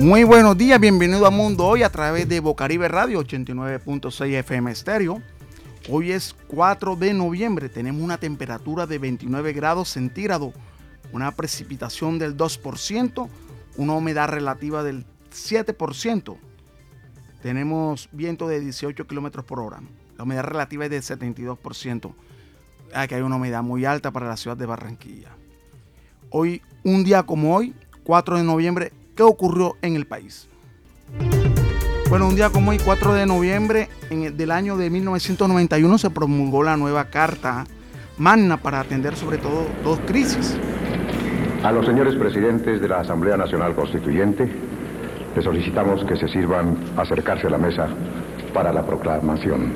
Muy 0.00 0.22
buenos 0.22 0.56
días, 0.56 0.78
bienvenido 0.78 1.26
a 1.26 1.30
Mundo 1.30 1.66
Hoy 1.66 1.82
a 1.82 1.90
través 1.90 2.28
de 2.28 2.38
Bocaribe 2.38 2.86
Radio 2.86 3.20
89.6 3.20 4.32
FM 4.32 4.70
Estéreo. 4.70 5.20
Hoy 5.90 6.12
es 6.12 6.36
4 6.46 6.94
de 6.94 7.12
noviembre, 7.12 7.68
tenemos 7.68 8.00
una 8.00 8.16
temperatura 8.16 8.86
de 8.86 8.98
29 9.00 9.52
grados 9.52 9.88
centígrados, 9.88 10.54
una 11.12 11.32
precipitación 11.32 12.16
del 12.20 12.36
2%, 12.36 13.28
una 13.76 13.94
humedad 13.94 14.28
relativa 14.28 14.84
del 14.84 15.04
7%. 15.32 16.36
Tenemos 17.42 18.08
viento 18.12 18.46
de 18.46 18.60
18 18.60 19.04
kilómetros 19.04 19.44
por 19.44 19.58
hora. 19.58 19.80
La 20.16 20.22
humedad 20.22 20.44
relativa 20.44 20.84
es 20.84 20.90
del 20.92 21.02
72%. 21.02 22.14
Aquí 22.94 23.14
hay 23.16 23.22
una 23.22 23.34
humedad 23.34 23.64
muy 23.64 23.84
alta 23.84 24.12
para 24.12 24.28
la 24.28 24.36
ciudad 24.36 24.56
de 24.56 24.66
Barranquilla. 24.66 25.30
Hoy, 26.30 26.62
un 26.84 27.02
día 27.02 27.24
como 27.24 27.56
hoy, 27.56 27.74
4 28.04 28.36
de 28.36 28.44
noviembre, 28.44 28.92
¿qué 29.18 29.24
ocurrió 29.24 29.76
en 29.82 29.96
el 29.96 30.06
país? 30.06 30.48
Bueno, 32.08 32.28
un 32.28 32.36
día 32.36 32.50
como 32.50 32.70
hoy, 32.70 32.78
4 32.78 33.14
de 33.14 33.26
noviembre 33.26 33.88
del 34.10 34.50
año 34.52 34.76
de 34.76 34.90
1991, 34.90 35.98
se 35.98 36.08
promulgó 36.08 36.62
la 36.62 36.76
nueva 36.76 37.06
Carta 37.06 37.64
Magna 38.16 38.58
para 38.58 38.78
atender 38.78 39.16
sobre 39.16 39.38
todo 39.38 39.66
dos 39.82 39.98
crisis. 40.06 40.56
A 41.64 41.72
los 41.72 41.84
señores 41.84 42.14
presidentes 42.14 42.80
de 42.80 42.88
la 42.88 43.00
Asamblea 43.00 43.36
Nacional 43.36 43.74
Constituyente, 43.74 44.48
les 45.34 45.44
solicitamos 45.44 46.04
que 46.04 46.16
se 46.16 46.28
sirvan 46.28 46.78
acercarse 46.96 47.48
a 47.48 47.50
la 47.50 47.58
mesa 47.58 47.88
para 48.54 48.72
la 48.72 48.86
proclamación. 48.86 49.72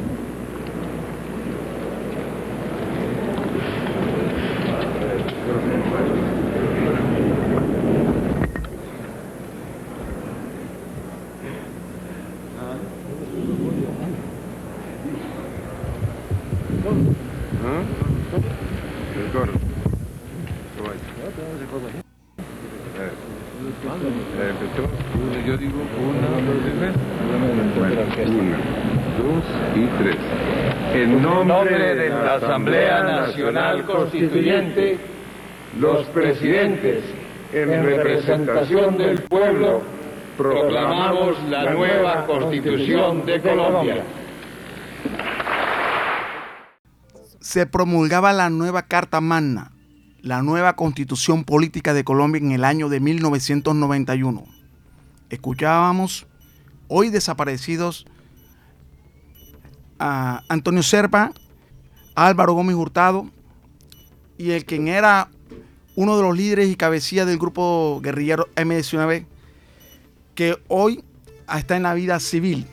Yo 25.46 25.57
digo 25.57 25.80
una, 25.98 26.29
dos 29.19 29.45
y 29.74 29.87
tres. 30.02 30.16
En 30.95 31.23
nombre 31.23 31.95
de 31.95 32.09
la 32.09 32.35
Asamblea 32.35 33.02
Nacional 33.02 33.85
Constituyente, 34.13 34.99
los 35.80 36.07
presidentes, 36.09 37.02
en 37.51 37.82
representación 37.82 38.99
del 38.99 39.23
pueblo, 39.23 39.80
proclamamos 40.37 41.43
la 41.49 41.73
nueva 41.73 42.27
Constitución 42.27 43.24
de 43.24 43.41
Colombia. 43.41 44.04
Se 47.41 47.65
promulgaba 47.65 48.35
la 48.35 48.51
nueva 48.51 48.82
Carta 48.82 49.23
Magna, 49.23 49.73
la 50.21 50.43
nueva 50.43 50.76
constitución 50.76 51.45
política 51.45 51.95
de 51.95 52.04
Colombia 52.04 52.38
en 52.38 52.52
el 52.52 52.65
año 52.65 52.91
de 52.91 53.01
1991. 53.01 54.45
Escuchábamos 55.30 56.26
hoy 56.88 57.09
desaparecidos 57.09 58.04
a 59.99 60.43
Antonio 60.51 60.82
Serpa, 60.82 61.32
Álvaro 62.15 62.52
Gómez 62.52 62.76
Hurtado 62.76 63.30
y 64.38 64.50
el 64.53 64.65
quien 64.65 64.88
era 64.88 65.28
uno 65.94 66.16
de 66.16 66.22
los 66.22 66.37
líderes 66.37 66.69
y 66.69 66.77
cabecillas 66.77 67.27
del 67.27 67.38
grupo 67.38 68.00
guerrillero 68.03 68.49
M19 68.55 69.27
que 70.34 70.56
hoy 70.69 71.05
está 71.55 71.77
en 71.77 71.83
la 71.83 71.94
vida 71.94 72.19
civil. 72.21 72.66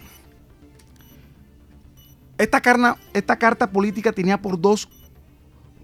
Esta, 2.38 2.62
esta 3.14 3.38
carta 3.38 3.69
política 3.69 4.14
tenía 4.14 4.42
por 4.42 4.59
dos 4.59 4.88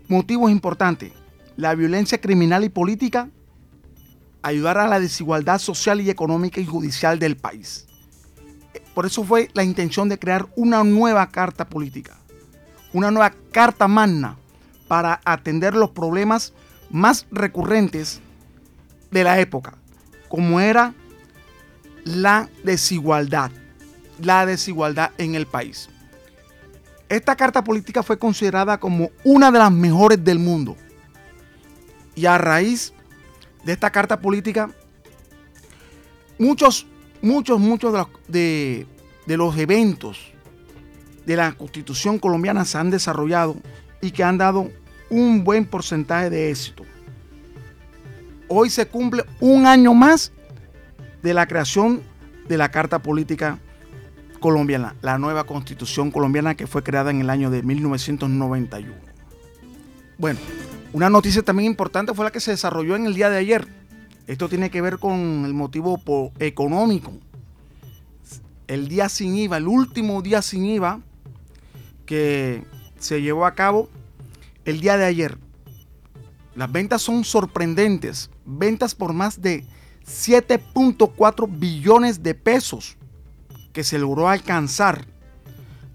motivos 0.08 0.50
importantes 0.52 1.12
la 1.58 1.75
violencia 1.75 2.19
criminal 2.19 2.64
y 2.64 2.69
política, 2.69 3.30
ayudar 4.41 4.78
a 4.78 4.88
la 4.88 5.00
desigualdad 5.00 5.59
social 5.59 6.02
y 6.02 6.09
económica 6.09 6.59
y 6.59 6.66
judicial 6.66 7.18
del 7.18 7.38
país. 7.38 7.88
Por 8.94 9.06
eso 9.06 9.24
fue 9.24 9.50
la 9.53 9.64
intención 9.64 10.08
de 10.09 10.19
crear 10.19 10.47
una 10.56 10.84
nueva 10.84 11.28
carta 11.30 11.68
política, 11.68 12.18
una 12.94 13.12
nueva 13.12 13.34
carta 13.52 13.88
magna 13.88 14.38
para 14.88 15.22
atender 15.25 15.73
los 15.73 15.91
problemas 15.91 16.53
más 16.90 17.25
recurrentes 17.31 18.22
de 19.12 19.23
la 19.23 19.40
época, 19.40 19.75
como 20.29 20.59
era 20.59 20.94
la 22.03 22.50
desigualdad, 22.63 23.51
la 24.22 24.46
desigualdad 24.46 25.12
en 25.18 25.35
el 25.35 25.46
país. 25.47 25.90
Esta 27.09 27.35
carta 27.35 27.63
política 27.63 28.03
fue 28.03 28.18
considerada 28.18 28.79
como 28.79 29.12
una 29.23 29.51
de 29.51 29.59
las 29.59 29.72
mejores 29.72 30.23
del 30.23 30.40
mundo 30.40 30.75
y 32.16 32.25
a 32.25 32.38
raíz 32.38 32.94
de 33.63 33.73
esta 33.73 33.91
carta 33.91 34.19
política, 34.19 34.69
muchos, 36.40 36.88
muchos, 37.22 37.59
muchos 37.59 37.91
de 37.91 37.97
los, 38.00 38.07
de, 39.28 39.38
los 39.38 39.57
eventos 39.57 40.31
de 41.25 41.35
la 41.35 41.52
constitución 41.53 42.19
colombiana 42.19 42.66
se 42.66 42.78
han 42.78 42.90
desarrollado 42.90 43.56
y 44.05 44.11
que 44.11 44.23
han 44.23 44.38
dado 44.38 44.69
un 45.09 45.43
buen 45.43 45.66
porcentaje 45.66 46.29
de 46.29 46.51
éxito. 46.51 46.83
Hoy 48.47 48.69
se 48.69 48.85
cumple 48.85 49.23
un 49.39 49.66
año 49.66 49.95
más 49.95 50.31
de 51.23 51.33
la 51.33 51.47
creación 51.47 52.03
de 52.47 52.57
la 52.57 52.69
Carta 52.69 52.99
Política 52.99 53.57
Colombiana, 54.39 54.95
la 55.01 55.17
nueva 55.17 55.45
constitución 55.45 56.11
colombiana 56.11 56.53
que 56.53 56.67
fue 56.67 56.83
creada 56.83 57.09
en 57.09 57.21
el 57.21 57.31
año 57.31 57.49
de 57.49 57.63
1991. 57.63 58.93
Bueno, 60.19 60.39
una 60.93 61.09
noticia 61.09 61.41
también 61.41 61.72
importante 61.72 62.13
fue 62.13 62.25
la 62.25 62.31
que 62.31 62.39
se 62.39 62.51
desarrolló 62.51 62.95
en 62.95 63.07
el 63.07 63.16
día 63.16 63.31
de 63.31 63.37
ayer. 63.37 63.67
Esto 64.27 64.47
tiene 64.47 64.69
que 64.69 64.81
ver 64.81 64.99
con 64.99 65.45
el 65.45 65.53
motivo 65.55 65.99
económico. 66.37 67.11
El 68.67 68.87
día 68.87 69.09
sin 69.09 69.35
IVA, 69.35 69.57
el 69.57 69.67
último 69.67 70.22
día 70.22 70.43
sin 70.43 70.66
IVA 70.66 70.99
que 72.05 72.63
se 73.00 73.22
llevó 73.22 73.45
a 73.45 73.56
cabo 73.56 73.89
el 74.66 74.81
día 74.81 74.97
de 74.97 75.06
ayer. 75.06 75.38
Las 76.56 76.72
ventas 76.72 77.01
son 77.01 77.23
sorprendentes. 77.23 78.29
Ventas 78.45 78.95
por 78.95 79.13
más 79.13 79.41
de 79.41 79.66
7.4 80.07 81.47
billones 81.50 82.23
de 82.23 82.34
pesos 82.35 82.97
que 83.73 83.84
se 83.84 84.00
logró 84.00 84.29
alcanzar 84.29 85.05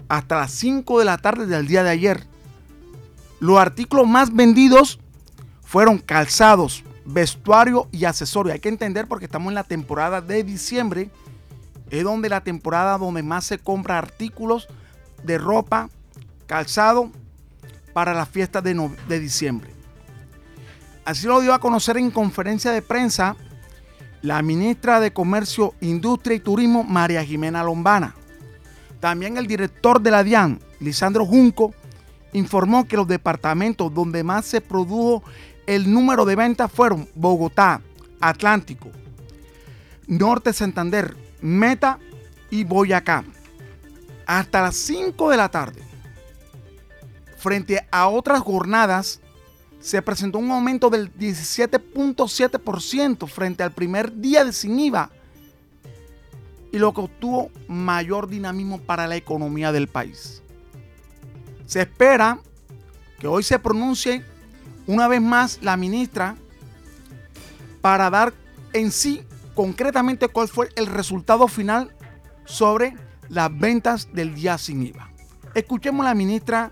hasta 0.09 0.39
las 0.39 0.51
5 0.53 0.99
de 0.99 1.05
la 1.05 1.19
tarde 1.19 1.47
del 1.47 1.67
día 1.67 1.83
de 1.83 1.91
ayer 1.91 2.31
los 3.41 3.59
artículos 3.59 4.07
más 4.07 4.33
vendidos 4.33 5.01
fueron 5.65 5.99
calzados, 5.99 6.85
vestuario 7.07 7.89
y 7.91 8.05
accesorios. 8.05 8.53
Hay 8.53 8.61
que 8.61 8.69
entender 8.69 9.09
porque 9.09 9.25
estamos 9.25 9.49
en 9.49 9.55
la 9.55 9.65
temporada 9.65 10.21
de 10.21 10.45
diciembre. 10.45 11.11
Es 11.89 12.05
donde 12.05 12.29
la 12.29 12.43
temporada 12.43 12.99
donde 12.99 13.23
más 13.23 13.45
se 13.45 13.59
compra 13.59 13.99
artículos 13.99 14.69
de 15.25 15.39
ropa, 15.39 15.89
calzado 16.51 17.13
para 17.93 18.13
las 18.13 18.29
fiestas 18.29 18.65
de, 18.65 18.91
de 19.07 19.21
diciembre. 19.21 19.71
Así 21.05 21.29
lo 21.29 21.41
dio 21.41 21.55
a 21.55 21.61
conocer 21.61 21.97
en 21.97 22.11
conferencia 22.11 22.73
de 22.73 22.83
prensa 22.83 23.37
la 24.21 24.43
ministra 24.43 24.99
de 24.99 25.13
Comercio, 25.13 25.75
Industria 25.81 26.35
y 26.35 26.41
Turismo, 26.41 26.83
María 26.83 27.25
Jimena 27.25 27.63
Lombana. 27.63 28.17
También 28.99 29.37
el 29.37 29.47
director 29.47 30.01
de 30.01 30.11
la 30.11 30.25
DIAN, 30.25 30.59
Lisandro 30.81 31.25
Junco, 31.25 31.73
informó 32.33 32.85
que 32.89 32.97
los 32.97 33.07
departamentos 33.07 33.95
donde 33.95 34.25
más 34.25 34.45
se 34.45 34.61
produjo 34.61 35.23
el 35.69 35.93
número 35.93 36.25
de 36.25 36.35
ventas 36.35 36.73
fueron 36.73 37.09
Bogotá, 37.15 37.81
Atlántico, 38.21 38.91
Norte 40.09 40.53
Santander, 40.53 41.17
Meta 41.41 42.01
y 42.51 42.65
Boyacá. 42.65 43.23
Hasta 44.27 44.63
las 44.63 44.75
5 44.75 45.31
de 45.31 45.37
la 45.37 45.49
tarde, 45.49 45.90
frente 47.41 47.87
a 47.91 48.07
otras 48.09 48.41
jornadas, 48.41 49.21
se 49.81 50.03
presentó 50.03 50.39
un 50.39 50.51
aumento 50.51 50.91
del 50.91 51.11
17.7% 51.15 53.27
frente 53.27 53.63
al 53.63 53.73
primer 53.73 54.15
día 54.15 54.45
de 54.45 54.53
sin 54.53 54.79
IVA 54.79 55.11
y 56.71 56.79
lo 56.79 56.93
que 56.93 57.01
obtuvo 57.01 57.51
mayor 57.67 58.29
dinamismo 58.29 58.79
para 58.79 59.07
la 59.07 59.17
economía 59.17 59.73
del 59.73 59.89
país. 59.89 60.43
Se 61.65 61.81
espera 61.81 62.41
que 63.19 63.27
hoy 63.27 63.43
se 63.43 63.59
pronuncie 63.59 64.23
una 64.87 65.09
vez 65.09 65.23
más 65.23 65.61
la 65.63 65.79
ministra 65.79 66.37
para 67.81 68.11
dar 68.11 68.35
en 68.75 68.93
sí 68.93 69.23
concretamente 69.55 70.29
cuál 70.29 70.49
fue 70.49 70.69
el 70.77 70.85
resultado 70.87 71.49
final 71.49 71.97
sobre 72.45 72.95
las 73.31 73.59
ventas 73.59 74.13
del 74.13 74.35
día 74.35 74.59
sin 74.59 74.83
IVA. 74.83 75.09
Escuchemos 75.55 76.05
a 76.05 76.11
la 76.11 76.15
ministra 76.15 76.71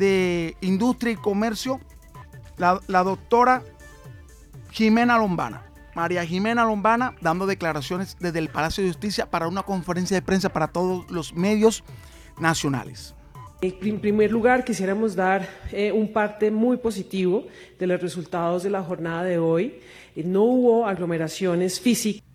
de 0.00 0.56
Industria 0.62 1.12
y 1.12 1.16
Comercio, 1.16 1.78
la, 2.56 2.80
la 2.88 3.04
doctora 3.04 3.62
Jimena 4.70 5.18
Lombana. 5.18 5.66
María 5.94 6.24
Jimena 6.24 6.64
Lombana 6.64 7.14
dando 7.20 7.46
declaraciones 7.46 8.16
desde 8.18 8.38
el 8.38 8.48
Palacio 8.48 8.82
de 8.82 8.90
Justicia 8.90 9.30
para 9.30 9.46
una 9.46 9.62
conferencia 9.62 10.16
de 10.16 10.22
prensa 10.22 10.48
para 10.48 10.68
todos 10.68 11.08
los 11.10 11.34
medios 11.34 11.84
nacionales. 12.38 13.14
En 13.60 14.00
primer 14.00 14.32
lugar, 14.32 14.64
quisiéramos 14.64 15.14
dar 15.14 15.46
eh, 15.70 15.92
un 15.92 16.10
parte 16.14 16.50
muy 16.50 16.78
positivo 16.78 17.44
de 17.78 17.86
los 17.86 18.00
resultados 18.00 18.62
de 18.62 18.70
la 18.70 18.82
jornada 18.82 19.22
de 19.24 19.38
hoy. 19.38 19.80
No 20.16 20.44
hubo 20.44 20.86
aglomeraciones 20.86 21.78
físicas 21.78 22.29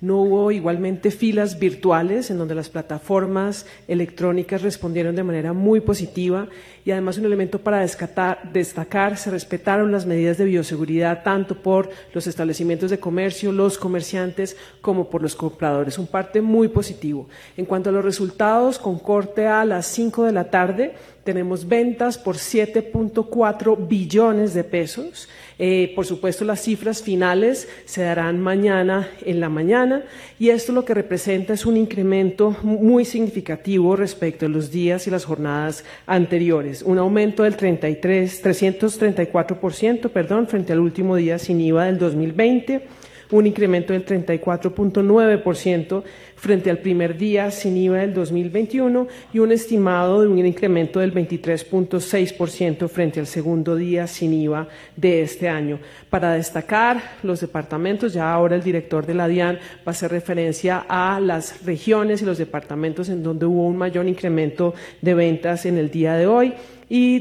no 0.00 0.22
hubo 0.22 0.50
igualmente 0.50 1.10
filas 1.10 1.58
virtuales 1.58 2.30
en 2.30 2.38
donde 2.38 2.54
las 2.54 2.70
plataformas 2.70 3.66
electrónicas 3.88 4.62
respondieron 4.62 5.16
de 5.16 5.22
manera 5.22 5.52
muy 5.52 5.80
positiva 5.80 6.48
y 6.84 6.90
además 6.90 7.16
un 7.16 7.24
elemento 7.24 7.58
para 7.58 7.80
destacar, 7.80 9.16
se 9.16 9.30
respetaron 9.30 9.90
las 9.90 10.04
medidas 10.04 10.36
de 10.36 10.44
bioseguridad 10.44 11.22
tanto 11.22 11.54
por 11.54 11.88
los 12.12 12.26
establecimientos 12.26 12.90
de 12.90 12.98
comercio, 12.98 13.52
los 13.52 13.78
comerciantes, 13.78 14.56
como 14.82 15.08
por 15.08 15.22
los 15.22 15.34
compradores. 15.34 15.98
Un 15.98 16.06
parte 16.06 16.42
muy 16.42 16.68
positivo. 16.68 17.26
En 17.56 17.64
cuanto 17.64 17.88
a 17.88 17.92
los 17.92 18.04
resultados, 18.04 18.78
con 18.78 18.98
corte 18.98 19.46
a 19.46 19.64
las 19.64 19.86
5 19.86 20.24
de 20.24 20.32
la 20.32 20.50
tarde, 20.50 20.94
tenemos 21.24 21.66
ventas 21.66 22.18
por 22.18 22.36
7.4 22.36 23.88
billones 23.88 24.52
de 24.52 24.62
pesos. 24.62 25.28
Eh, 25.58 25.92
por 25.96 26.04
supuesto, 26.04 26.44
las 26.44 26.60
cifras 26.60 27.02
finales 27.02 27.66
se 27.86 28.02
darán 28.02 28.40
mañana 28.40 29.08
en 29.24 29.40
la 29.40 29.48
mañana 29.48 30.04
y 30.38 30.50
esto 30.50 30.72
lo 30.72 30.84
que 30.84 30.94
representa 30.94 31.54
es 31.54 31.64
un 31.64 31.76
incremento 31.76 32.56
muy 32.62 33.04
significativo 33.04 33.96
respecto 33.96 34.46
a 34.46 34.48
los 34.50 34.70
días 34.70 35.06
y 35.06 35.10
las 35.10 35.24
jornadas 35.24 35.84
anteriores. 36.06 36.73
Un 36.82 36.98
aumento 36.98 37.42
del 37.42 37.56
33, 37.56 38.44
334% 38.44 40.10
perdón, 40.10 40.48
frente 40.48 40.72
al 40.72 40.80
último 40.80 41.16
día 41.16 41.38
sin 41.38 41.60
IVA 41.60 41.84
del 41.84 41.98
2020 41.98 42.82
un 43.30 43.46
incremento 43.46 43.92
del 43.92 44.04
34.9% 44.04 46.02
frente 46.36 46.70
al 46.70 46.78
primer 46.78 47.16
día 47.16 47.50
sin 47.50 47.76
IVA 47.76 47.98
del 47.98 48.14
2021 48.14 49.06
y 49.32 49.38
un 49.38 49.52
estimado 49.52 50.22
de 50.22 50.28
un 50.28 50.38
incremento 50.38 51.00
del 51.00 51.12
23.6% 51.12 52.88
frente 52.88 53.20
al 53.20 53.26
segundo 53.26 53.76
día 53.76 54.06
sin 54.06 54.32
IVA 54.32 54.68
de 54.96 55.22
este 55.22 55.48
año. 55.48 55.78
Para 56.10 56.32
destacar 56.34 57.02
los 57.22 57.40
departamentos, 57.40 58.12
ya 58.12 58.32
ahora 58.32 58.56
el 58.56 58.62
director 58.62 59.06
de 59.06 59.14
la 59.14 59.28
DIAN 59.28 59.56
va 59.56 59.86
a 59.86 59.90
hacer 59.90 60.10
referencia 60.10 60.84
a 60.88 61.20
las 61.20 61.64
regiones 61.64 62.22
y 62.22 62.24
los 62.24 62.38
departamentos 62.38 63.08
en 63.08 63.22
donde 63.22 63.46
hubo 63.46 63.66
un 63.66 63.76
mayor 63.76 64.06
incremento 64.06 64.74
de 65.00 65.14
ventas 65.14 65.66
en 65.66 65.78
el 65.78 65.90
día 65.90 66.14
de 66.14 66.26
hoy 66.26 66.54
y 66.88 67.20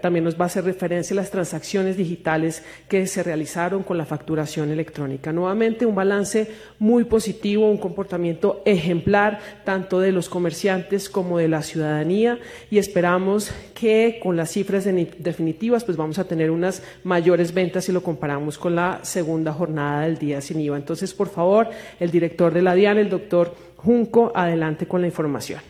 también 0.00 0.24
nos 0.24 0.38
va 0.38 0.44
a 0.44 0.46
hacer 0.46 0.64
referencia 0.64 1.14
a 1.14 1.16
las 1.16 1.30
transacciones 1.30 1.96
digitales 1.96 2.62
que 2.88 3.06
se 3.06 3.22
realizaron 3.22 3.82
con 3.82 3.98
la 3.98 4.04
facturación 4.04 4.70
electrónica. 4.70 5.32
Nuevamente, 5.32 5.86
un 5.86 5.94
balance 5.94 6.48
muy 6.78 7.04
positivo, 7.04 7.68
un 7.68 7.78
comportamiento 7.78 8.59
ejemplar 8.64 9.40
tanto 9.64 10.00
de 10.00 10.12
los 10.12 10.28
comerciantes 10.28 11.08
como 11.08 11.38
de 11.38 11.48
la 11.48 11.62
ciudadanía 11.62 12.38
y 12.70 12.78
esperamos 12.78 13.52
que 13.74 14.20
con 14.22 14.36
las 14.36 14.50
cifras 14.50 14.84
definitivas 14.84 15.84
pues 15.84 15.96
vamos 15.96 16.18
a 16.18 16.24
tener 16.24 16.50
unas 16.50 16.82
mayores 17.04 17.54
ventas 17.54 17.84
si 17.84 17.92
lo 17.92 18.02
comparamos 18.02 18.58
con 18.58 18.74
la 18.74 19.00
segunda 19.02 19.52
jornada 19.52 20.02
del 20.02 20.18
día 20.18 20.40
sin 20.40 20.60
IVA. 20.60 20.76
Entonces, 20.76 21.14
por 21.14 21.28
favor, 21.28 21.68
el 21.98 22.10
director 22.10 22.52
de 22.52 22.62
la 22.62 22.74
DIAN, 22.74 22.98
el 22.98 23.10
doctor 23.10 23.54
Junco, 23.76 24.32
adelante 24.34 24.86
con 24.86 25.00
la 25.00 25.06
información. 25.06 25.60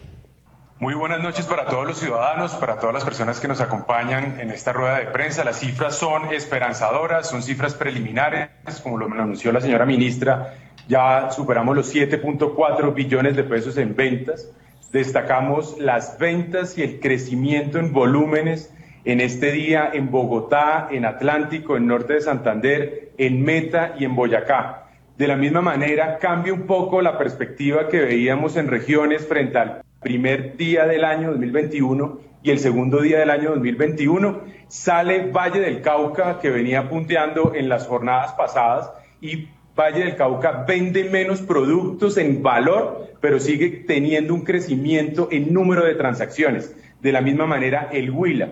Muy 0.81 0.94
buenas 0.94 1.22
noches 1.22 1.44
para 1.44 1.66
todos 1.66 1.87
los 1.87 1.98
ciudadanos, 1.98 2.54
para 2.54 2.78
todas 2.78 2.94
las 2.94 3.04
personas 3.04 3.38
que 3.38 3.46
nos 3.46 3.60
acompañan 3.60 4.40
en 4.40 4.50
esta 4.50 4.72
rueda 4.72 4.98
de 4.98 5.08
prensa. 5.08 5.44
Las 5.44 5.60
cifras 5.60 5.94
son 5.94 6.32
esperanzadoras, 6.32 7.28
son 7.28 7.42
cifras 7.42 7.75
preliminares, 7.75 8.48
como 8.82 8.96
lo 8.96 9.04
anunció 9.04 9.52
la 9.52 9.60
señora 9.60 9.84
ministra, 9.84 10.54
ya 10.90 11.31
superamos 11.31 11.76
los 11.76 11.94
7.4 11.94 12.92
billones 12.92 13.37
de 13.37 13.44
pesos 13.44 13.78
en 13.78 13.94
ventas. 13.94 14.52
Destacamos 14.92 15.78
las 15.78 16.19
ventas 16.19 16.76
y 16.76 16.82
el 16.82 16.98
crecimiento 16.98 17.78
en 17.78 17.92
volúmenes 17.92 18.75
en 19.04 19.20
este 19.20 19.52
día 19.52 19.88
en 19.94 20.10
Bogotá, 20.10 20.88
en 20.90 21.04
Atlántico, 21.04 21.76
en 21.76 21.87
Norte 21.87 22.14
de 22.14 22.20
Santander, 22.20 23.12
en 23.16 23.42
Meta 23.42 23.94
y 23.98 24.04
en 24.04 24.16
Boyacá. 24.16 24.88
De 25.16 25.28
la 25.28 25.37
misma 25.37 25.60
manera, 25.60 26.19
cambia 26.19 26.52
un 26.52 26.66
poco 26.66 27.00
la 27.00 27.16
perspectiva 27.16 27.88
que 27.88 28.00
veíamos 28.00 28.56
en 28.56 28.66
regiones 28.66 29.26
frente 29.26 29.58
al 29.58 29.82
primer 30.00 30.56
día 30.56 30.87
del 30.87 31.04
año 31.04 31.31
2021 31.31 32.19
y 32.42 32.50
el 32.50 32.58
segundo 32.58 33.00
día 33.00 33.20
del 33.20 33.31
año 33.31 33.50
2021. 33.50 34.40
Sale 34.66 35.31
Valle 35.31 35.60
del 35.60 35.82
Cauca, 35.82 36.40
que 36.40 36.50
venía 36.50 36.88
punteando 36.88 37.54
en 37.54 37.69
las 37.69 37.87
jornadas 37.87 38.32
pasadas, 38.32 38.90
y 39.20 39.48
Valle 39.81 40.05
del 40.05 40.17
Cauca 40.17 40.65
vende 40.69 41.05
menos 41.05 41.41
productos 41.41 42.19
en 42.19 42.43
valor, 42.43 43.15
pero 43.21 43.41
sigue 43.41 43.85
teniendo 43.87 44.35
un 44.35 44.43
crecimiento 44.43 45.29
en 45.31 45.55
número 45.55 45.87
de 45.87 45.94
transacciones. 45.94 46.77
De 47.00 47.12
la 47.12 47.23
misma 47.23 47.47
manera, 47.47 47.88
el 47.91 48.11
Huila. 48.11 48.50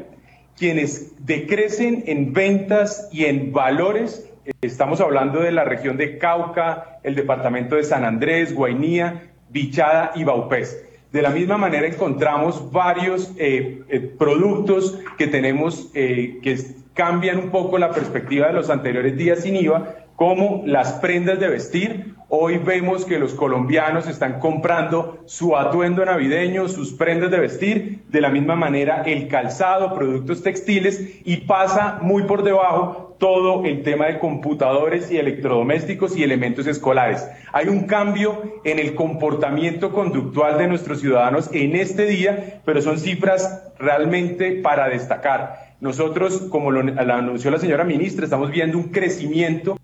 Quienes 0.56 1.12
decrecen 1.26 2.04
en 2.06 2.32
ventas 2.32 3.10
y 3.12 3.26
en 3.26 3.52
valores, 3.52 4.26
estamos 4.62 5.02
hablando 5.02 5.40
de 5.40 5.52
la 5.52 5.64
región 5.64 5.98
de 5.98 6.16
Cauca, 6.16 6.98
el 7.02 7.14
departamento 7.14 7.76
de 7.76 7.84
San 7.84 8.04
Andrés, 8.04 8.54
Guainía, 8.54 9.30
Bichada 9.50 10.12
y 10.14 10.24
Baupés. 10.24 10.82
De 11.12 11.20
la 11.20 11.30
misma 11.30 11.58
manera 11.58 11.86
encontramos 11.86 12.72
varios 12.72 13.32
eh, 13.36 13.82
eh, 13.88 14.00
productos 14.00 14.98
que 15.18 15.26
tenemos 15.26 15.90
eh, 15.94 16.38
que 16.42 16.58
cambian 16.94 17.38
un 17.38 17.50
poco 17.50 17.78
la 17.78 17.90
perspectiva 17.90 18.46
de 18.48 18.54
los 18.54 18.70
anteriores 18.70 19.16
días 19.16 19.40
sin 19.40 19.56
IVA, 19.56 20.07
como 20.18 20.64
las 20.66 20.94
prendas 20.94 21.38
de 21.38 21.48
vestir. 21.48 22.16
Hoy 22.28 22.58
vemos 22.58 23.04
que 23.04 23.20
los 23.20 23.34
colombianos 23.34 24.08
están 24.08 24.40
comprando 24.40 25.20
su 25.26 25.56
atuendo 25.56 26.04
navideño, 26.04 26.66
sus 26.66 26.92
prendas 26.92 27.30
de 27.30 27.38
vestir, 27.38 28.02
de 28.08 28.20
la 28.20 28.28
misma 28.28 28.56
manera 28.56 29.04
el 29.06 29.28
calzado, 29.28 29.94
productos 29.94 30.42
textiles 30.42 31.20
y 31.24 31.36
pasa 31.36 32.00
muy 32.02 32.24
por 32.24 32.42
debajo 32.42 33.14
todo 33.20 33.64
el 33.64 33.84
tema 33.84 34.06
de 34.06 34.18
computadores 34.18 35.08
y 35.12 35.18
electrodomésticos 35.18 36.16
y 36.16 36.24
elementos 36.24 36.66
escolares. 36.66 37.24
Hay 37.52 37.68
un 37.68 37.86
cambio 37.86 38.60
en 38.64 38.80
el 38.80 38.96
comportamiento 38.96 39.92
conductual 39.92 40.58
de 40.58 40.66
nuestros 40.66 41.00
ciudadanos 41.00 41.48
en 41.52 41.76
este 41.76 42.06
día, 42.06 42.60
pero 42.64 42.82
son 42.82 42.98
cifras 42.98 43.70
realmente 43.78 44.60
para 44.62 44.88
destacar. 44.88 45.68
Nosotros, 45.80 46.48
como 46.50 46.72
lo, 46.72 46.80
anunció 46.80 47.52
la 47.52 47.58
señora 47.58 47.84
ministra, 47.84 48.24
estamos 48.24 48.50
viendo 48.50 48.76
un 48.78 48.88
crecimiento 48.88 49.78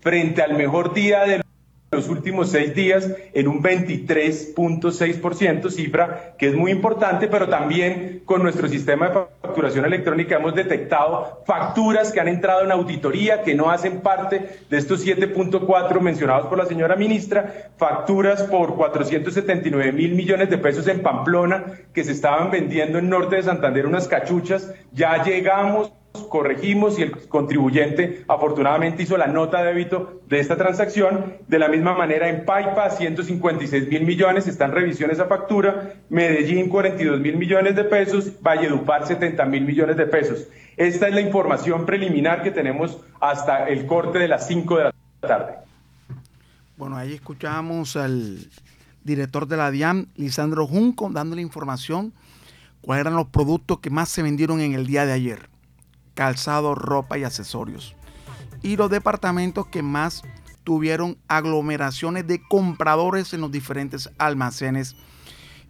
frente 0.00 0.42
al 0.42 0.56
mejor 0.56 0.94
día 0.94 1.24
del 1.24 1.42
los 1.92 2.08
últimos 2.08 2.50
seis 2.50 2.72
días 2.72 3.10
en 3.32 3.48
un 3.48 3.64
23.6%, 3.64 5.70
cifra 5.70 6.36
que 6.38 6.46
es 6.46 6.54
muy 6.54 6.70
importante, 6.70 7.26
pero 7.26 7.48
también 7.48 8.22
con 8.24 8.44
nuestro 8.44 8.68
sistema 8.68 9.08
de 9.08 9.14
facturación 9.42 9.84
electrónica 9.84 10.36
hemos 10.36 10.54
detectado 10.54 11.42
facturas 11.46 12.12
que 12.12 12.20
han 12.20 12.28
entrado 12.28 12.62
en 12.62 12.70
auditoría 12.70 13.42
que 13.42 13.56
no 13.56 13.70
hacen 13.70 14.02
parte 14.02 14.60
de 14.70 14.76
estos 14.76 15.04
7.4 15.04 16.00
mencionados 16.00 16.46
por 16.46 16.58
la 16.58 16.66
señora 16.66 16.94
ministra, 16.94 17.72
facturas 17.76 18.44
por 18.44 18.76
479 18.76 19.90
mil 19.90 20.14
millones 20.14 20.48
de 20.48 20.58
pesos 20.58 20.86
en 20.86 21.02
Pamplona 21.02 21.64
que 21.92 22.04
se 22.04 22.12
estaban 22.12 22.52
vendiendo 22.52 23.00
en 23.00 23.08
norte 23.08 23.34
de 23.34 23.42
Santander 23.42 23.86
unas 23.86 24.06
cachuchas, 24.06 24.72
ya 24.92 25.24
llegamos 25.24 25.92
corregimos 26.30 26.98
y 26.98 27.02
el 27.02 27.28
contribuyente 27.28 28.24
afortunadamente 28.28 29.02
hizo 29.02 29.18
la 29.18 29.26
nota 29.26 29.62
de 29.62 29.74
débito 29.74 30.22
de 30.26 30.40
esta 30.40 30.56
transacción. 30.56 31.36
De 31.46 31.58
la 31.58 31.68
misma 31.68 31.94
manera 31.94 32.30
en 32.30 32.46
Paipa, 32.46 32.88
156 32.88 33.88
mil 33.88 34.06
millones, 34.06 34.46
está 34.46 34.64
en 34.64 34.72
revisión 34.72 35.10
esa 35.10 35.26
factura. 35.26 35.96
Medellín, 36.08 36.70
42 36.70 37.20
mil 37.20 37.36
millones 37.36 37.76
de 37.76 37.84
pesos. 37.84 38.32
Valledupar, 38.40 39.06
70 39.06 39.44
mil 39.44 39.64
millones 39.64 39.98
de 39.98 40.06
pesos. 40.06 40.46
Esta 40.78 41.08
es 41.08 41.14
la 41.14 41.20
información 41.20 41.84
preliminar 41.84 42.42
que 42.42 42.50
tenemos 42.50 42.98
hasta 43.20 43.68
el 43.68 43.84
corte 43.84 44.18
de 44.18 44.28
las 44.28 44.46
5 44.46 44.78
de 44.78 44.84
la 44.84 44.94
tarde. 45.20 45.54
Bueno, 46.78 46.96
ahí 46.96 47.12
escuchamos 47.12 47.96
al 47.96 48.38
director 49.04 49.46
de 49.46 49.58
la 49.58 49.70
DIAM, 49.70 50.06
Lisandro 50.16 50.66
Junco, 50.66 51.10
dándole 51.10 51.42
información 51.42 52.14
cuáles 52.80 53.02
eran 53.02 53.16
los 53.16 53.26
productos 53.26 53.80
que 53.80 53.90
más 53.90 54.08
se 54.08 54.22
vendieron 54.22 54.60
en 54.60 54.72
el 54.72 54.86
día 54.86 55.04
de 55.04 55.12
ayer 55.12 55.50
calzado, 56.20 56.74
ropa 56.74 57.16
y 57.16 57.24
accesorios. 57.24 57.96
Y 58.60 58.76
los 58.76 58.90
departamentos 58.90 59.68
que 59.68 59.80
más 59.80 60.20
tuvieron 60.64 61.16
aglomeraciones 61.28 62.26
de 62.26 62.46
compradores 62.46 63.32
en 63.32 63.40
los 63.40 63.50
diferentes 63.50 64.10
almacenes 64.18 64.96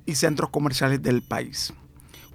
y 0.07 0.17
centros 0.17 0.51
comerciales 0.51 1.01
del 1.05 1.23
país. 1.23 1.73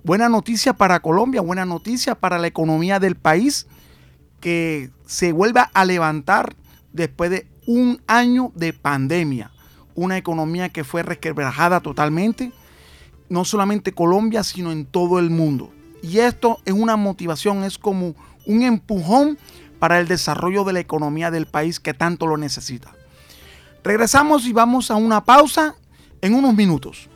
Buena 0.06 0.30
noticia 0.30 0.72
para 0.72 1.02
Colombia, 1.02 1.42
buena 1.42 1.66
noticia 1.66 2.16
para 2.16 2.38
la 2.40 2.48
economía 2.48 3.02
del 3.02 3.18
país 3.18 3.68
que 4.40 4.92
se 5.06 5.34
vuelva 5.34 5.70
a 5.74 5.84
levantar 5.84 6.56
después 6.94 7.30
de 7.32 7.50
un 7.68 8.02
año 8.08 8.54
de 8.56 8.72
pandemia. 8.72 9.52
Una 9.94 10.16
economía 10.16 10.70
que 10.70 10.86
fue 10.86 11.04
resquebrajada 11.04 11.82
totalmente, 11.82 12.54
no 13.28 13.44
solamente 13.44 13.92
Colombia, 13.92 14.46
sino 14.46 14.72
en 14.72 14.86
todo 14.86 15.20
el 15.20 15.30
mundo. 15.32 15.75
Y 16.06 16.20
esto 16.20 16.60
es 16.66 16.74
una 16.74 16.98
motivación, 16.98 17.64
es 17.64 17.80
como 17.80 18.14
un 18.46 18.62
empujón 18.62 19.40
para 19.80 20.00
el 20.00 20.08
desarrollo 20.08 20.64
de 20.64 20.74
la 20.74 20.80
economía 20.80 21.32
del 21.32 21.48
país 21.48 21.80
que 21.80 21.96
tanto 21.96 22.28
lo 22.28 22.38
necesita. 22.38 22.94
Regresamos 23.84 24.46
y 24.46 24.54
vamos 24.54 24.92
a 24.92 24.96
una 24.98 25.26
pausa 25.26 25.76
en 26.22 26.36
unos 26.36 26.54
minutos. 26.54 27.10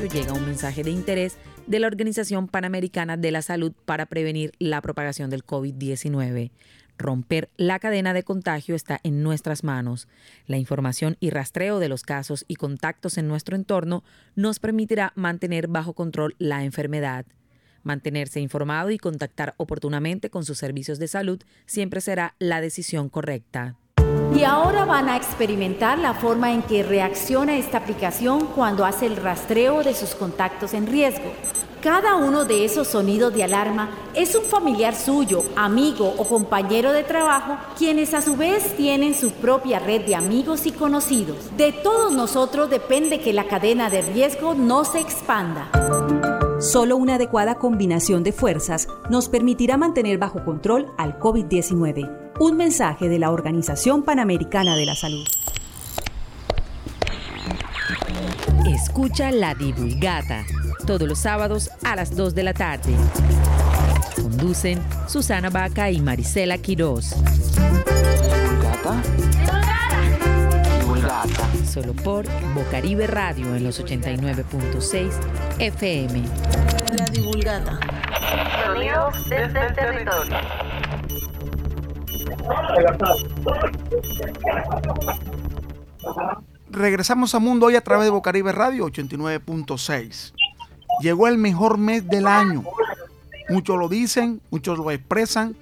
Llega 0.00 0.32
un 0.32 0.46
mensaje 0.46 0.82
de 0.82 0.90
interés 0.90 1.36
de 1.66 1.78
la 1.78 1.86
Organización 1.86 2.48
Panamericana 2.48 3.18
de 3.18 3.30
la 3.30 3.42
Salud 3.42 3.72
para 3.84 4.06
prevenir 4.06 4.52
la 4.58 4.80
propagación 4.80 5.28
del 5.28 5.44
COVID-19. 5.44 6.50
Romper 6.96 7.50
la 7.56 7.78
cadena 7.78 8.14
de 8.14 8.22
contagio 8.22 8.74
está 8.74 9.00
en 9.02 9.22
nuestras 9.22 9.64
manos. 9.64 10.08
La 10.46 10.56
información 10.56 11.16
y 11.20 11.30
rastreo 11.30 11.78
de 11.78 11.90
los 11.90 12.04
casos 12.04 12.46
y 12.48 12.56
contactos 12.56 13.18
en 13.18 13.28
nuestro 13.28 13.54
entorno 13.54 14.02
nos 14.34 14.60
permitirá 14.60 15.12
mantener 15.14 15.68
bajo 15.68 15.92
control 15.92 16.36
la 16.38 16.64
enfermedad. 16.64 17.26
Mantenerse 17.82 18.40
informado 18.40 18.90
y 18.90 18.98
contactar 18.98 19.54
oportunamente 19.58 20.30
con 20.30 20.44
sus 20.44 20.56
servicios 20.56 20.98
de 20.98 21.08
salud 21.08 21.42
siempre 21.66 22.00
será 22.00 22.34
la 22.38 22.60
decisión 22.60 23.10
correcta. 23.10 23.76
Y 24.34 24.44
ahora 24.44 24.84
van 24.84 25.08
a 25.08 25.16
experimentar 25.16 25.98
la 25.98 26.14
forma 26.14 26.52
en 26.52 26.62
que 26.62 26.82
reacciona 26.82 27.56
esta 27.56 27.78
aplicación 27.78 28.46
cuando 28.46 28.84
hace 28.84 29.06
el 29.06 29.16
rastreo 29.16 29.82
de 29.82 29.94
sus 29.94 30.14
contactos 30.14 30.74
en 30.74 30.86
riesgo. 30.86 31.32
Cada 31.82 32.14
uno 32.14 32.44
de 32.44 32.64
esos 32.64 32.86
sonidos 32.86 33.34
de 33.34 33.42
alarma 33.42 33.90
es 34.14 34.34
un 34.36 34.44
familiar 34.44 34.94
suyo, 34.94 35.42
amigo 35.56 36.14
o 36.16 36.24
compañero 36.24 36.92
de 36.92 37.02
trabajo, 37.02 37.56
quienes 37.76 38.14
a 38.14 38.22
su 38.22 38.36
vez 38.36 38.76
tienen 38.76 39.14
su 39.14 39.32
propia 39.32 39.80
red 39.80 40.02
de 40.02 40.14
amigos 40.14 40.64
y 40.66 40.70
conocidos. 40.70 41.56
De 41.56 41.72
todos 41.72 42.12
nosotros 42.12 42.70
depende 42.70 43.20
que 43.20 43.32
la 43.32 43.44
cadena 43.44 43.90
de 43.90 44.02
riesgo 44.02 44.54
no 44.54 44.84
se 44.84 45.00
expanda. 45.00 45.68
Solo 46.62 46.96
una 46.96 47.16
adecuada 47.16 47.56
combinación 47.56 48.22
de 48.22 48.30
fuerzas 48.30 48.86
nos 49.10 49.28
permitirá 49.28 49.76
mantener 49.76 50.18
bajo 50.18 50.44
control 50.44 50.92
al 50.96 51.18
COVID-19. 51.18 52.34
Un 52.38 52.56
mensaje 52.56 53.08
de 53.08 53.18
la 53.18 53.32
Organización 53.32 54.04
Panamericana 54.04 54.76
de 54.76 54.86
la 54.86 54.94
Salud. 54.94 55.26
Escucha 58.64 59.32
la 59.32 59.56
divulgata 59.56 60.44
todos 60.86 61.08
los 61.08 61.18
sábados 61.18 61.68
a 61.82 61.96
las 61.96 62.14
2 62.14 62.32
de 62.32 62.42
la 62.44 62.54
tarde. 62.54 62.94
Conducen 64.14 64.80
Susana 65.08 65.50
Vaca 65.50 65.90
y 65.90 66.00
Marisela 66.00 66.58
Quirós. 66.58 67.16
Divulgata. 68.30 69.02
Divulgata. 70.78 71.51
Solo 71.72 71.94
por 71.94 72.26
Bocaribe 72.54 73.06
Radio 73.06 73.56
en 73.56 73.64
los 73.64 73.82
89.6 73.82 75.10
FM. 75.58 76.22
La 76.98 77.06
divulgata. 77.06 77.80
Sonidos 78.66 79.14
desde 79.30 79.66
el 79.68 79.74
territorio. 79.74 80.36
Regresamos 86.68 87.34
a 87.34 87.38
Mundo 87.38 87.64
hoy 87.64 87.76
a 87.76 87.80
través 87.80 88.04
de 88.04 88.10
Bocaribe 88.10 88.52
Radio 88.52 88.84
89.6. 88.88 90.34
Llegó 91.00 91.26
el 91.26 91.38
mejor 91.38 91.78
mes 91.78 92.06
del 92.06 92.26
año. 92.26 92.64
Muchos 93.48 93.78
lo 93.78 93.88
dicen, 93.88 94.42
muchos 94.50 94.76
lo 94.76 94.90
expresan 94.90 95.56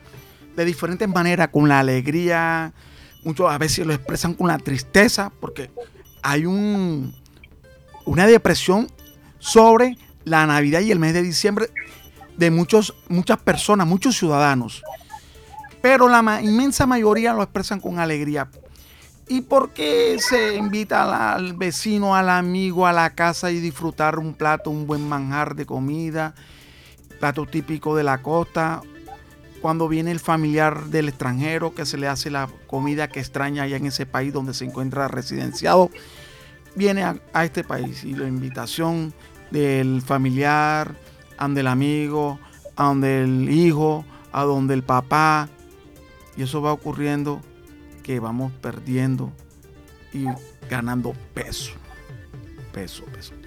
de 0.56 0.64
diferentes 0.64 1.08
maneras, 1.08 1.50
con 1.52 1.68
la 1.68 1.78
alegría, 1.78 2.72
muchos 3.22 3.48
a 3.48 3.58
veces 3.58 3.86
lo 3.86 3.92
expresan 3.94 4.34
con 4.34 4.48
la 4.48 4.58
tristeza, 4.58 5.30
porque 5.38 5.70
hay 6.22 6.46
un, 6.46 7.14
una 8.04 8.26
depresión 8.26 8.90
sobre 9.38 9.96
la 10.24 10.46
Navidad 10.46 10.80
y 10.80 10.90
el 10.90 10.98
mes 10.98 11.14
de 11.14 11.22
diciembre 11.22 11.70
de 12.36 12.50
muchos, 12.50 12.94
muchas 13.08 13.38
personas, 13.38 13.86
muchos 13.86 14.16
ciudadanos 14.16 14.82
pero 15.80 16.08
la 16.08 16.40
inmensa 16.42 16.86
mayoría 16.86 17.32
lo 17.32 17.42
expresan 17.42 17.80
con 17.80 17.98
alegría. 17.98 18.48
¿Y 19.28 19.42
por 19.42 19.70
qué 19.70 20.16
se 20.18 20.56
invita 20.56 21.34
al 21.34 21.54
vecino, 21.54 22.16
al 22.16 22.28
amigo 22.28 22.86
a 22.86 22.92
la 22.92 23.10
casa 23.10 23.50
y 23.50 23.60
disfrutar 23.60 24.18
un 24.18 24.34
plato, 24.34 24.70
un 24.70 24.86
buen 24.86 25.08
manjar 25.08 25.54
de 25.54 25.66
comida, 25.66 26.34
plato 27.20 27.46
típico 27.46 27.94
de 27.94 28.02
la 28.02 28.22
costa? 28.22 28.82
Cuando 29.60 29.88
viene 29.88 30.10
el 30.10 30.20
familiar 30.20 30.86
del 30.86 31.08
extranjero 31.08 31.74
que 31.74 31.84
se 31.84 31.98
le 31.98 32.08
hace 32.08 32.30
la 32.30 32.48
comida 32.66 33.08
que 33.08 33.20
extraña 33.20 33.64
allá 33.64 33.76
en 33.76 33.86
ese 33.86 34.06
país 34.06 34.32
donde 34.32 34.54
se 34.54 34.64
encuentra 34.64 35.08
residenciado, 35.08 35.90
viene 36.74 37.02
a, 37.04 37.44
este 37.44 37.64
país 37.64 38.04
y 38.04 38.14
la 38.14 38.26
invitación 38.26 39.12
del 39.50 40.00
familiar, 40.02 40.94
a 41.36 41.44
donde 41.44 41.60
el 41.60 41.66
amigo, 41.66 42.38
a 42.76 42.92
el 42.92 43.50
hijo, 43.50 44.04
a 44.32 44.44
donde 44.44 44.74
el 44.74 44.82
papá, 44.82 45.48
y 46.36 46.42
eso 46.42 46.62
va 46.62 46.72
ocurriendo 46.72 47.40
que 48.02 48.20
vamos 48.20 48.52
perdiendo 48.62 49.32
y 50.12 50.24
ganando 50.70 51.12
peso. 51.34 51.72
Peso, 52.72 53.04
peso. 53.06 53.39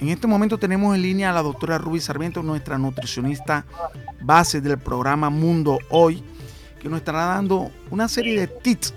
En 0.00 0.08
este 0.08 0.26
momento 0.26 0.58
tenemos 0.58 0.94
en 0.94 1.02
línea 1.02 1.30
a 1.30 1.32
la 1.32 1.42
doctora 1.42 1.78
Ruby 1.78 2.00
Sarmiento, 2.00 2.42
nuestra 2.42 2.78
nutricionista 2.78 3.64
base 4.20 4.60
del 4.60 4.78
programa 4.78 5.30
Mundo 5.30 5.78
Hoy, 5.90 6.22
que 6.80 6.88
nos 6.88 6.98
estará 6.98 7.24
dando 7.24 7.70
una 7.90 8.08
serie 8.08 8.38
de 8.38 8.46
tips 8.46 8.94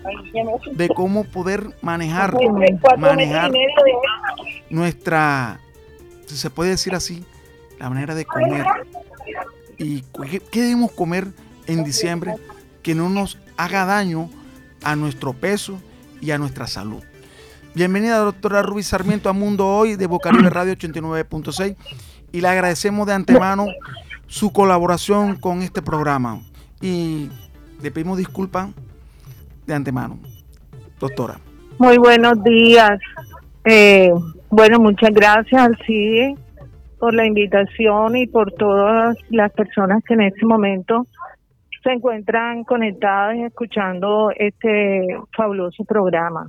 de 0.74 0.90
cómo 0.90 1.24
poder 1.24 1.76
manejar, 1.82 2.36
manejar 2.98 3.52
nuestra, 4.70 5.60
si 6.28 6.38
se 6.38 6.50
puede 6.50 6.72
decir 6.72 6.94
así, 6.94 7.26
la 7.80 7.90
manera 7.90 8.14
de 8.14 8.26
comer. 8.26 8.66
¿Y 9.78 10.02
qué 10.52 10.62
debemos 10.62 10.92
comer 10.92 11.28
en 11.66 11.84
diciembre? 11.84 12.36
que 12.82 12.96
no 12.96 13.10
nos 13.10 13.38
haga 13.58 13.86
daño 13.86 14.30
a 14.84 14.96
nuestro 14.96 15.34
peso 15.34 15.80
y 16.20 16.32
a 16.32 16.38
nuestra 16.38 16.68
salud. 16.68 17.04
Bienvenida 17.74 18.18
doctora 18.18 18.62
Rubí 18.62 18.84
Sarmiento 18.84 19.30
a 19.30 19.34
Mundo 19.34 19.66
Hoy 19.66 19.96
de 19.96 20.06
Bocaribe 20.06 20.50
Radio 20.50 20.74
89.6 20.74 21.78
y 22.34 22.42
le 22.42 22.48
agradecemos 22.50 23.08
de 23.08 23.14
antemano 23.14 23.68
su 24.28 24.52
colaboración 24.52 25.38
con 25.38 25.62
este 25.62 25.82
programa 25.82 26.42
y 26.82 27.30
le 27.82 27.92
pedimos 27.92 28.18
disculpas 28.18 28.72
de 29.66 29.74
antemano. 29.74 30.20
Doctora. 31.00 31.40
Muy 31.80 31.98
buenos 31.98 32.44
días. 32.44 33.00
Eh, 33.64 34.12
bueno, 34.50 34.80
muchas 34.80 35.12
gracias 35.12 35.62
al 35.62 35.78
CIE 35.86 36.36
por 37.00 37.14
la 37.14 37.26
invitación 37.26 38.18
y 38.18 38.28
por 38.28 38.52
todas 38.52 39.16
las 39.30 39.50
personas 39.54 40.04
que 40.06 40.16
en 40.16 40.24
este 40.24 40.46
momento 40.46 41.08
se 41.82 41.94
encuentran 41.94 42.66
conectadas 42.66 43.38
y 43.38 43.44
escuchando 43.44 44.30
este 44.36 45.08
fabuloso 45.36 45.86
programa. 45.86 46.48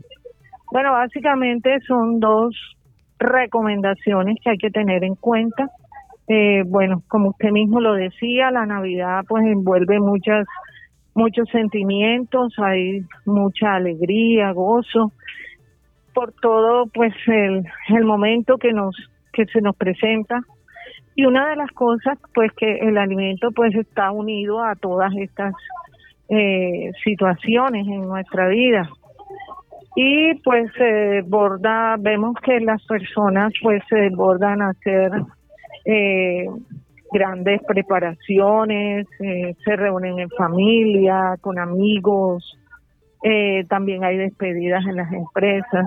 Bueno, 0.73 0.93
básicamente 0.93 1.81
son 1.87 2.19
dos 2.19 2.57
recomendaciones 3.19 4.39
que 4.43 4.53
hay 4.53 4.57
que 4.57 4.71
tener 4.71 5.05
en 5.05 5.17
cuenta. 5.17 5.69
Eh, 6.29 6.63
bueno, 6.65 7.03
como 7.09 7.29
usted 7.29 7.51
mismo 7.51 7.79
lo 7.79 7.93
decía, 7.93 8.51
la 8.51 8.65
Navidad 8.65 9.23
pues 9.29 9.45
envuelve 9.45 10.01
muchas 10.01 10.47
muchos 11.15 11.47
sentimientos, 11.51 12.55
hay 12.57 13.03
mucha 13.27 13.75
alegría, 13.75 14.51
gozo 14.53 15.13
por 16.15 16.33
todo 16.33 16.87
pues 16.87 17.13
el, 17.27 17.67
el 17.89 18.05
momento 18.07 18.57
que 18.57 18.73
nos 18.73 18.97
que 19.35 19.45
se 19.45 19.61
nos 19.61 19.77
presenta 19.77 20.41
y 21.15 21.27
una 21.27 21.51
de 21.51 21.57
las 21.57 21.71
cosas, 21.73 22.19
pues 22.33 22.51
que 22.57 22.79
el 22.79 22.97
alimento 22.97 23.51
pues 23.55 23.75
está 23.75 24.11
unido 24.11 24.65
a 24.65 24.75
todas 24.75 25.13
estas 25.19 25.53
eh, 26.31 26.93
situaciones 27.05 27.87
en 27.87 28.09
nuestra 28.09 28.49
vida. 28.49 28.89
Y 29.95 30.35
pues 30.43 30.73
se 30.77 31.23
borda, 31.23 31.97
vemos 31.99 32.35
que 32.45 32.61
las 32.61 32.83
personas 32.87 33.53
pues 33.63 33.83
se 33.89 33.97
desbordan 33.97 34.63
a 34.63 34.71
hacer 34.71 35.13
eh, 35.85 36.47
grandes 37.13 37.61
preparaciones, 37.65 39.07
eh, 39.21 39.55
se 39.65 39.77
reúnen 39.77 40.19
en 40.19 40.31
familia, 40.31 41.37
con 41.41 41.59
amigos, 41.59 42.59
también 43.69 44.03
hay 44.03 44.17
despedidas 44.17 44.85
en 44.85 44.97
las 44.97 45.13
empresas. 45.13 45.87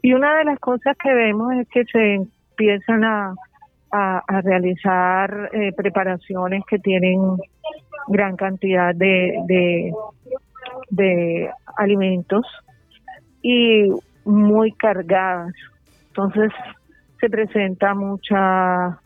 Y 0.00 0.14
una 0.14 0.38
de 0.38 0.44
las 0.44 0.58
cosas 0.58 0.96
que 0.96 1.12
vemos 1.12 1.52
es 1.52 1.68
que 1.68 1.84
se 1.84 2.14
empiezan 2.14 3.04
a 3.04 3.34
a, 3.92 4.40
realizar 4.42 5.50
eh, 5.52 5.72
preparaciones 5.76 6.64
que 6.66 6.78
tienen 6.78 7.20
gran 8.08 8.36
cantidad 8.36 8.94
de, 8.94 9.34
de 10.90 11.50
alimentos 11.76 12.46
y 13.42 13.88
muy 14.24 14.72
cargadas. 14.72 15.52
Entonces 16.08 16.52
se 17.20 17.28
presenta 17.28 17.94
mucha 17.94 18.98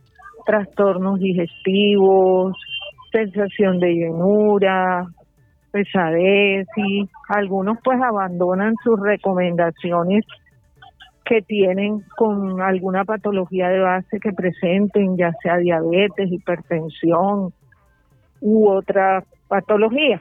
trastornos 0.45 1.19
digestivos, 1.19 2.57
sensación 3.13 3.81
de 3.81 3.95
llenura, 3.95 5.07
pesadez 5.73 6.67
y 6.77 7.09
algunos 7.29 7.79
pues 7.83 8.01
abandonan 8.01 8.75
sus 8.83 8.99
recomendaciones 9.01 10.25
que 11.25 11.43
tienen 11.43 12.03
con 12.17 12.63
alguna 12.63 13.05
patología 13.05 13.69
de 13.69 13.81
base 13.81 14.21
que 14.21 14.33
presenten, 14.33 15.17
ya 15.17 15.33
sea 15.43 15.57
diabetes, 15.59 16.31
hipertensión 16.31 17.53
u 18.41 18.69
otra 18.69 19.25
patología. 19.49 20.21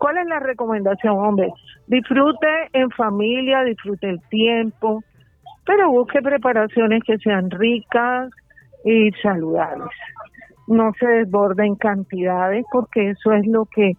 ¿Cuál 0.00 0.16
es 0.16 0.26
la 0.28 0.40
recomendación, 0.40 1.18
hombre? 1.18 1.52
Disfrute 1.86 2.70
en 2.72 2.88
familia, 2.90 3.62
disfrute 3.64 4.08
el 4.08 4.20
tiempo, 4.30 5.04
pero 5.66 5.90
busque 5.90 6.22
preparaciones 6.22 7.02
que 7.04 7.18
sean 7.18 7.50
ricas 7.50 8.30
y 8.82 9.10
saludables. 9.22 9.90
No 10.68 10.92
se 10.98 11.06
desborde 11.06 11.66
en 11.66 11.76
cantidades 11.76 12.64
porque 12.72 13.10
eso 13.10 13.32
es 13.34 13.46
lo 13.46 13.66
que 13.66 13.92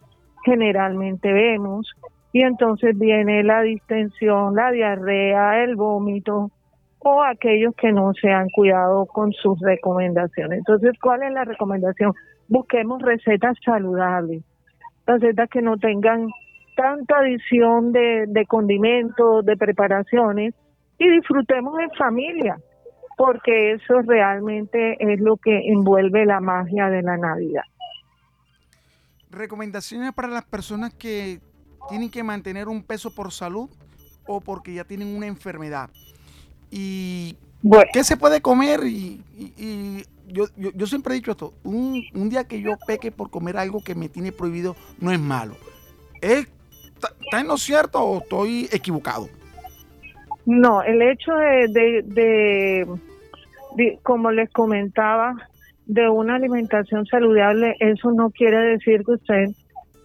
generalmente 0.43 1.31
vemos 1.31 1.87
y 2.33 2.41
entonces 2.41 2.97
viene 2.97 3.43
la 3.43 3.61
distensión, 3.61 4.55
la 4.55 4.71
diarrea, 4.71 5.63
el 5.63 5.75
vómito 5.75 6.49
o 6.97 7.21
aquellos 7.21 7.75
que 7.75 7.91
no 7.91 8.11
se 8.19 8.31
han 8.31 8.49
cuidado 8.49 9.05
con 9.05 9.33
sus 9.33 9.59
recomendaciones. 9.59 10.57
Entonces, 10.57 10.93
¿cuál 10.99 11.21
es 11.21 11.31
la 11.31 11.45
recomendación? 11.45 12.13
Busquemos 12.47 13.03
recetas 13.03 13.55
saludables, 13.63 14.43
recetas 15.05 15.49
que 15.49 15.61
no 15.61 15.77
tengan 15.77 16.27
tanta 16.75 17.17
adición 17.17 17.91
de, 17.91 18.25
de 18.27 18.45
condimentos, 18.45 19.45
de 19.45 19.57
preparaciones 19.57 20.53
y 20.97 21.09
disfrutemos 21.09 21.79
en 21.79 21.89
familia, 21.91 22.57
porque 23.17 23.73
eso 23.73 24.01
realmente 24.05 24.97
es 24.99 25.19
lo 25.19 25.37
que 25.37 25.71
envuelve 25.71 26.25
la 26.25 26.39
magia 26.39 26.89
de 26.89 27.01
la 27.01 27.17
Navidad. 27.17 27.63
Recomendaciones 29.29 30.11
para 30.13 30.27
las 30.27 30.45
personas 30.45 30.93
que 30.93 31.39
tienen 31.89 32.09
que 32.09 32.23
mantener 32.23 32.67
un 32.67 32.83
peso 32.83 33.13
por 33.13 33.31
salud 33.31 33.69
o 34.27 34.41
porque 34.41 34.73
ya 34.73 34.83
tienen 34.83 35.15
una 35.15 35.27
enfermedad. 35.27 35.89
Y 36.69 37.35
qué 37.93 38.03
se 38.03 38.17
puede 38.17 38.41
comer 38.41 38.81
y, 38.85 39.21
yo, 40.27 40.45
yo, 40.55 40.87
siempre 40.87 41.13
he 41.13 41.17
dicho 41.17 41.31
esto, 41.31 41.53
un, 41.63 42.03
un, 42.13 42.29
día 42.29 42.45
que 42.45 42.61
yo 42.61 42.71
peque 42.87 43.11
por 43.11 43.29
comer 43.29 43.57
algo 43.57 43.83
que 43.83 43.95
me 43.95 44.09
tiene 44.09 44.31
prohibido 44.31 44.75
no 44.99 45.11
es 45.11 45.19
malo. 45.19 45.55
¿Está 46.21 47.39
en 47.39 47.47
lo 47.47 47.57
cierto 47.57 47.99
o 47.99 48.19
estoy 48.19 48.69
equivocado? 48.71 49.27
No, 50.45 50.81
el 50.81 51.01
hecho 51.01 51.33
de, 51.33 51.67
de, 51.67 52.87
de, 53.75 53.99
como 54.03 54.31
les 54.31 54.49
comentaba, 54.51 55.35
de 55.85 56.07
una 56.09 56.35
alimentación 56.35 57.05
saludable, 57.05 57.75
eso 57.79 58.11
no 58.11 58.29
quiere 58.29 58.57
decir 58.61 59.03
que 59.03 59.11
usted 59.11 59.49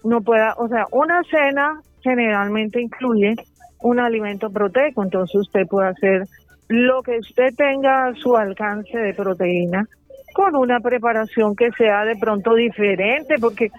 no 0.05 0.21
pueda, 0.21 0.55
o 0.59 0.69
sea, 0.69 0.87
una 0.91 1.23
cena 1.25 1.81
generalmente 2.03 2.81
incluye 2.81 3.35
un 3.81 4.01
alimento 4.01 4.51
proteico, 4.51 5.03
entonces 5.03 5.37
usted 5.37 5.67
puede 5.67 5.89
hacer 5.89 6.27
lo 6.69 7.03
que 7.03 7.19
usted 7.19 7.55
tenga 7.55 8.07
a 8.07 8.15
su 8.15 8.37
alcance 8.37 8.99
de 8.99 9.15
proteína 9.15 9.89
con 10.37 10.55
una 10.55 10.81
preparación 10.81 11.57
que 11.57 11.71
sea 11.73 12.05
de 12.05 12.15
pronto 12.17 12.55
diferente, 12.55 13.37
porque 13.41 13.71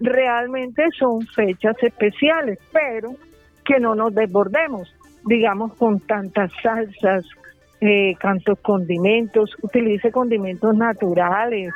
realmente 0.00 0.84
son 0.98 1.20
fechas 1.26 1.76
especiales, 1.82 2.58
pero 2.72 3.10
que 3.62 3.78
no 3.78 3.94
nos 3.94 4.14
desbordemos, 4.14 4.90
digamos, 5.26 5.74
con 5.74 6.00
tantas 6.00 6.50
salsas, 6.62 7.26
eh, 7.82 8.14
tantos 8.18 8.58
condimentos, 8.60 9.54
utilice 9.60 10.10
condimentos 10.10 10.74
naturales, 10.74 11.74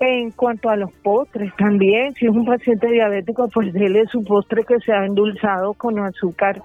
en 0.00 0.30
cuanto 0.32 0.68
a 0.68 0.76
los 0.76 0.92
postres, 1.02 1.50
también, 1.56 2.12
si 2.12 2.26
es 2.26 2.30
un 2.30 2.44
paciente 2.44 2.88
diabético, 2.88 3.48
pues 3.48 3.72
dele 3.72 4.04
su 4.12 4.22
postre 4.22 4.64
que 4.64 4.78
sea 4.80 5.06
endulzado 5.06 5.72
con 5.72 5.98
azúcar, 5.98 6.60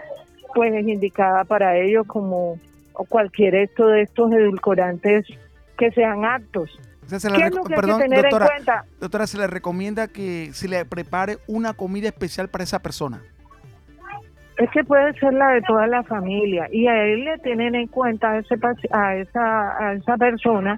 pues 0.54 0.74
es 0.74 0.86
indicada 0.86 1.46
para 1.46 1.78
ello 1.78 2.04
como 2.04 2.58
cualquier 3.08 3.56
esto 3.56 3.88
de 3.88 4.02
estos 4.02 4.30
edulcorantes 4.34 5.26
que 5.80 5.90
sean 5.92 6.26
aptos. 6.26 6.78
¿Qué 7.10 7.16
es 7.16 7.24
lo 7.24 7.64
que 7.64 7.74
hay 7.74 7.82
que 7.82 8.04
tener 8.04 8.26
en 8.26 8.32
cuenta? 8.32 8.86
Doctora, 9.00 9.26
se 9.26 9.38
le 9.40 9.48
recomienda 9.48 10.08
que 10.08 10.52
se 10.54 10.68
le 10.68 10.86
prepare 10.86 11.38
una 11.48 11.74
comida 11.74 12.10
especial 12.10 12.50
para 12.50 12.64
esa 12.64 12.80
persona. 12.80 13.22
Es 14.58 14.70
que 14.72 14.84
puede 14.84 15.14
ser 15.14 15.34
la 15.34 15.52
de 15.52 15.62
toda 15.62 15.88
la 15.88 16.04
familia 16.04 16.68
y 16.70 16.86
a 16.88 17.04
él 17.06 17.24
le 17.24 17.38
tienen 17.40 17.76
en 17.76 17.88
cuenta 17.88 18.32
a, 18.32 18.40
ese, 18.40 18.56
a, 18.92 19.16
esa, 19.16 19.88
a 19.88 19.94
esa 19.94 20.18
persona 20.18 20.78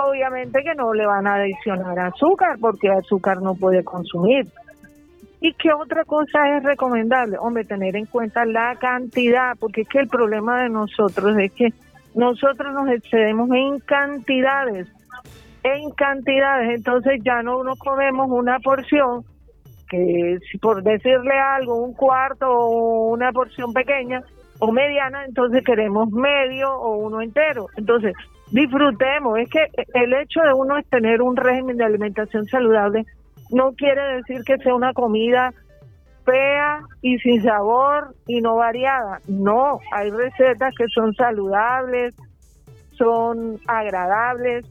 obviamente 0.00 0.62
que 0.62 0.74
no 0.76 0.94
le 0.94 1.04
van 1.04 1.26
a 1.26 1.34
adicionar 1.34 1.98
azúcar 1.98 2.56
porque 2.60 2.88
azúcar 2.88 3.42
no 3.42 3.54
puede 3.54 3.82
consumir. 3.82 4.46
¿Y 5.40 5.52
qué 5.54 5.72
otra 5.72 6.04
cosa 6.04 6.56
es 6.56 6.64
recomendable? 6.64 7.36
Hombre, 7.38 7.64
tener 7.64 7.94
en 7.96 8.06
cuenta 8.06 8.44
la 8.44 8.74
cantidad, 8.76 9.56
porque 9.58 9.82
es 9.82 9.88
que 9.88 10.00
el 10.00 10.08
problema 10.08 10.62
de 10.62 10.68
nosotros 10.68 11.36
es 11.38 11.52
que 11.52 11.72
nosotros 12.18 12.74
nos 12.74 12.88
excedemos 12.90 13.48
en 13.50 13.78
cantidades, 13.78 14.88
en 15.62 15.90
cantidades, 15.92 16.70
entonces 16.74 17.20
ya 17.24 17.44
no 17.44 17.62
nos 17.62 17.78
comemos 17.78 18.28
una 18.28 18.58
porción, 18.58 19.22
que 19.88 20.38
si 20.50 20.58
por 20.58 20.82
decirle 20.82 21.38
algo, 21.38 21.76
un 21.76 21.94
cuarto 21.94 22.50
o 22.50 23.12
una 23.12 23.30
porción 23.30 23.72
pequeña 23.72 24.20
o 24.58 24.72
mediana, 24.72 25.24
entonces 25.26 25.64
queremos 25.64 26.10
medio 26.10 26.74
o 26.74 26.96
uno 26.96 27.22
entero. 27.22 27.66
Entonces, 27.76 28.14
disfrutemos. 28.50 29.38
Es 29.38 29.48
que 29.48 29.66
el 29.94 30.12
hecho 30.14 30.40
de 30.40 30.52
uno 30.52 30.76
es 30.76 30.86
tener 30.88 31.22
un 31.22 31.36
régimen 31.36 31.76
de 31.76 31.84
alimentación 31.84 32.44
saludable 32.46 33.06
no 33.50 33.72
quiere 33.72 34.16
decir 34.16 34.42
que 34.44 34.58
sea 34.58 34.74
una 34.74 34.92
comida 34.92 35.52
fea 36.28 36.82
y 37.02 37.18
sin 37.18 37.42
sabor 37.42 38.14
y 38.26 38.40
no 38.40 38.56
variada. 38.56 39.20
No, 39.26 39.80
hay 39.92 40.10
recetas 40.10 40.74
que 40.76 40.86
son 40.94 41.14
saludables, 41.14 42.14
son 42.92 43.58
agradables. 43.66 44.66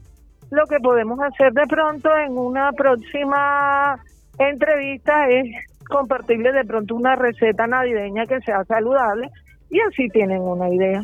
Lo 0.50 0.66
que 0.66 0.78
podemos 0.78 1.18
hacer 1.20 1.52
de 1.52 1.66
pronto 1.66 2.10
en 2.16 2.38
una 2.38 2.72
próxima 2.72 3.98
entrevista 4.38 5.28
es 5.28 5.46
compartirles 5.88 6.54
de 6.54 6.64
pronto 6.64 6.94
una 6.94 7.16
receta 7.16 7.66
navideña 7.66 8.26
que 8.26 8.40
sea 8.40 8.64
saludable 8.64 9.30
y 9.70 9.80
así 9.80 10.08
tienen 10.08 10.40
una 10.40 10.68
idea. 10.68 11.02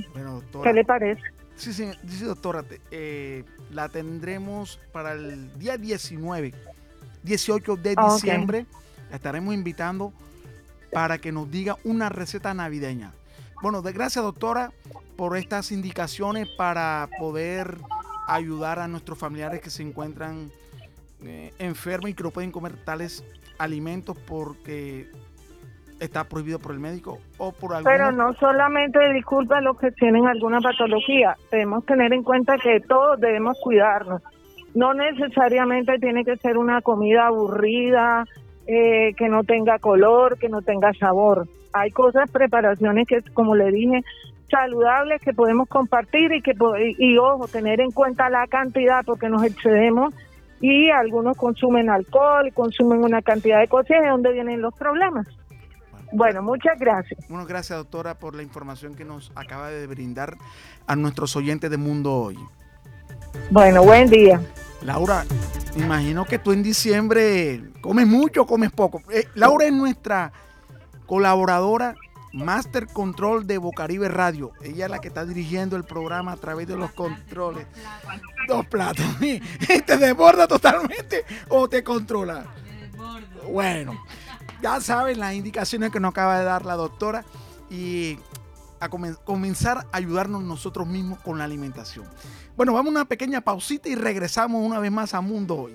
¿Qué 0.62 0.73
le 0.73 0.85
parece? 0.85 1.23
Sí, 1.57 1.73
sí, 1.73 1.90
sí 2.07 2.25
doctora, 2.25 2.64
eh, 2.90 3.45
la 3.71 3.88
tendremos 3.88 4.81
para 4.93 5.12
el 5.12 5.57
día 5.59 5.77
19, 5.77 6.53
18 7.23 7.77
de 7.77 7.95
diciembre. 7.97 8.67
La 9.11 9.17
estaremos 9.17 9.55
invitando 9.55 10.12
para 10.95 11.19
que 11.19 11.33
nos 11.33 11.51
diga 11.51 11.77
una 11.85 12.09
receta 12.09 12.55
navideña. 12.55 13.13
Bueno, 13.61 13.83
gracias 13.83 14.25
doctora 14.25 14.71
por 15.17 15.37
estas 15.37 15.73
indicaciones 15.73 16.49
para 16.57 17.09
poder 17.19 17.77
ayudar 18.29 18.79
a 18.79 18.89
nuestros 18.89 19.19
familiares 19.19 19.61
que 19.61 19.71
se 19.71 19.83
encuentran 19.83 20.51
eh, 21.23 21.53
enfermos 21.59 22.11
y 22.11 22.15
que 22.15 22.23
no 22.23 22.31
pueden 22.31 22.53
comer 22.53 22.77
tales 22.85 23.25
alimentos 23.59 24.17
porque 24.27 25.11
está 26.01 26.25
prohibido 26.25 26.59
por 26.59 26.73
el 26.73 26.81
médico 26.81 27.19
o 27.39 27.53
por 27.53 27.75
algún... 27.75 27.91
Pero 27.91 28.13
no 28.13 28.33
solamente 28.35 28.99
disculpa 29.13 29.61
los 29.61 29.79
que 29.79 29.91
tienen 29.93 30.27
alguna 30.27 30.61
patología, 30.61 31.37
debemos 31.51 31.85
tener 31.87 32.13
en 32.13 32.23
cuenta 32.23 32.57
que 32.59 32.81
todos 32.81 33.21
debemos 33.21 33.59
cuidarnos. 33.63 34.23
No 34.75 34.93
necesariamente 34.93 35.99
tiene 35.99 36.25
que 36.25 36.37
ser 36.37 36.59
una 36.59 36.83
comida 36.83 37.29
aburrida, 37.29 38.25
eh, 38.66 39.14
que 39.16 39.29
no 39.29 39.44
tenga 39.44 39.79
color, 39.79 40.38
que 40.38 40.48
no 40.48 40.62
tenga 40.62 40.92
sabor. 40.94 41.46
Hay 41.72 41.90
cosas, 41.90 42.31
preparaciones 42.31 43.07
que, 43.07 43.20
como 43.33 43.55
le 43.55 43.70
dije, 43.70 44.03
saludables 44.50 45.20
que 45.20 45.33
podemos 45.33 45.68
compartir 45.68 46.33
y 46.33 46.40
que 46.40 46.55
y, 46.98 47.18
ojo, 47.18 47.48
tener 47.48 47.81
en 47.81 47.90
cuenta 47.90 48.31
la 48.31 48.46
cantidad 48.46 49.05
porque 49.05 49.29
nos 49.29 49.42
excedemos 49.42 50.14
y 50.61 50.90
algunos 50.90 51.37
consumen 51.37 51.90
alcohol, 51.90 52.53
consumen 52.55 53.05
una 53.05 53.20
cantidad 53.22 53.61
de 53.61 53.68
cosas, 53.68 54.00
¿de 54.00 54.09
dónde 54.09 54.33
vienen 54.33 54.62
los 54.62 54.74
problemas? 54.74 55.27
Bueno, 56.12 56.42
muchas 56.42 56.79
gracias. 56.79 57.29
Bueno, 57.29 57.44
gracias 57.44 57.77
doctora 57.77 58.14
por 58.14 58.37
la 58.37 58.42
información 58.42 58.94
que 58.94 59.05
nos 59.05 59.33
acaba 59.35 59.70
de 59.70 59.87
brindar 59.87 60.37
a 60.87 60.94
nuestros 60.94 61.35
oyentes 61.35 61.70
de 61.70 61.77
Mundo 61.77 62.14
Hoy. 62.14 62.38
Bueno, 63.50 63.83
buen 63.83 64.09
día. 64.09 64.40
Laura, 64.85 65.25
imagino 65.77 66.27
que 66.27 66.38
tú 66.38 66.53
en 66.53 66.62
diciembre 66.62 67.73
comes 67.81 68.07
mucho 68.07 68.42
o 68.42 68.47
comes 68.47 68.70
poco. 68.70 69.03
Eh, 69.11 69.27
Laura 69.35 69.64
es 69.64 69.73
nuestra 69.73 70.31
colaboradora 71.07 71.94
Master 72.35 72.87
Control 72.88 73.47
de 73.47 73.57
Bocaribe 73.57 74.09
Radio. 74.09 74.53
Ella 74.62 74.85
es 74.85 74.90
la 74.90 74.99
que 74.99 75.09
está 75.09 75.25
dirigiendo 75.25 75.77
el 75.77 75.85
programa 75.85 76.33
a 76.33 76.37
través 76.37 76.68
de 76.68 76.77
los 76.77 76.92
controles. 76.92 77.66
Dos 78.47 78.66
platos. 78.66 79.07
¿Te 79.87 79.97
desborda 79.97 80.47
totalmente 80.47 81.25
o 81.49 81.66
te 81.66 81.83
controla? 81.83 82.44
Bueno. 83.49 84.05
ya 84.61 84.81
saben 84.81 85.18
las 85.18 85.35
indicaciones 85.35 85.92
que 85.92 86.01
nos 86.01 86.11
acaba 86.11 86.38
de 86.38 86.44
dar 86.44 86.66
la 86.66 86.75
doctora 86.75 87.25
y 87.70 88.18
a 88.85 88.88
comenzar 88.88 89.79
a 89.79 89.97
ayudarnos 89.97 90.42
nosotros 90.42 90.87
mismos 90.87 91.18
con 91.20 91.38
la 91.38 91.44
alimentación. 91.44 92.07
Bueno, 92.57 92.73
vamos 92.73 92.90
a 92.90 92.99
una 92.99 93.05
pequeña 93.05 93.40
pausita 93.40 93.88
y 93.88 93.94
regresamos 93.94 94.64
una 94.64 94.79
vez 94.79 94.92
más 94.92 95.14
a 95.14 95.20
Mundo 95.20 95.57
Hoy. 95.57 95.75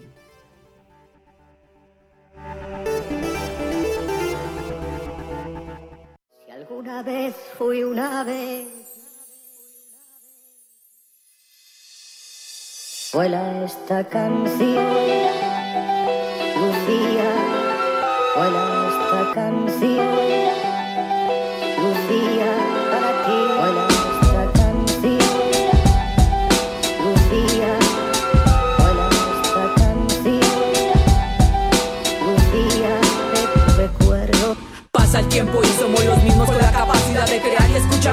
Si 6.46 6.52
alguna 6.52 7.04
vez 7.04 7.36
fui 7.58 7.84
una 7.84 8.24
vez. 8.24 8.68
Vuela 13.12 13.64
esta 13.64 14.08
canción, 14.08 14.86
Lucía, 16.60 17.32
vuela 18.36 18.88
esta 18.88 19.34
canción, 19.34 20.08
Lucía, 21.82 22.69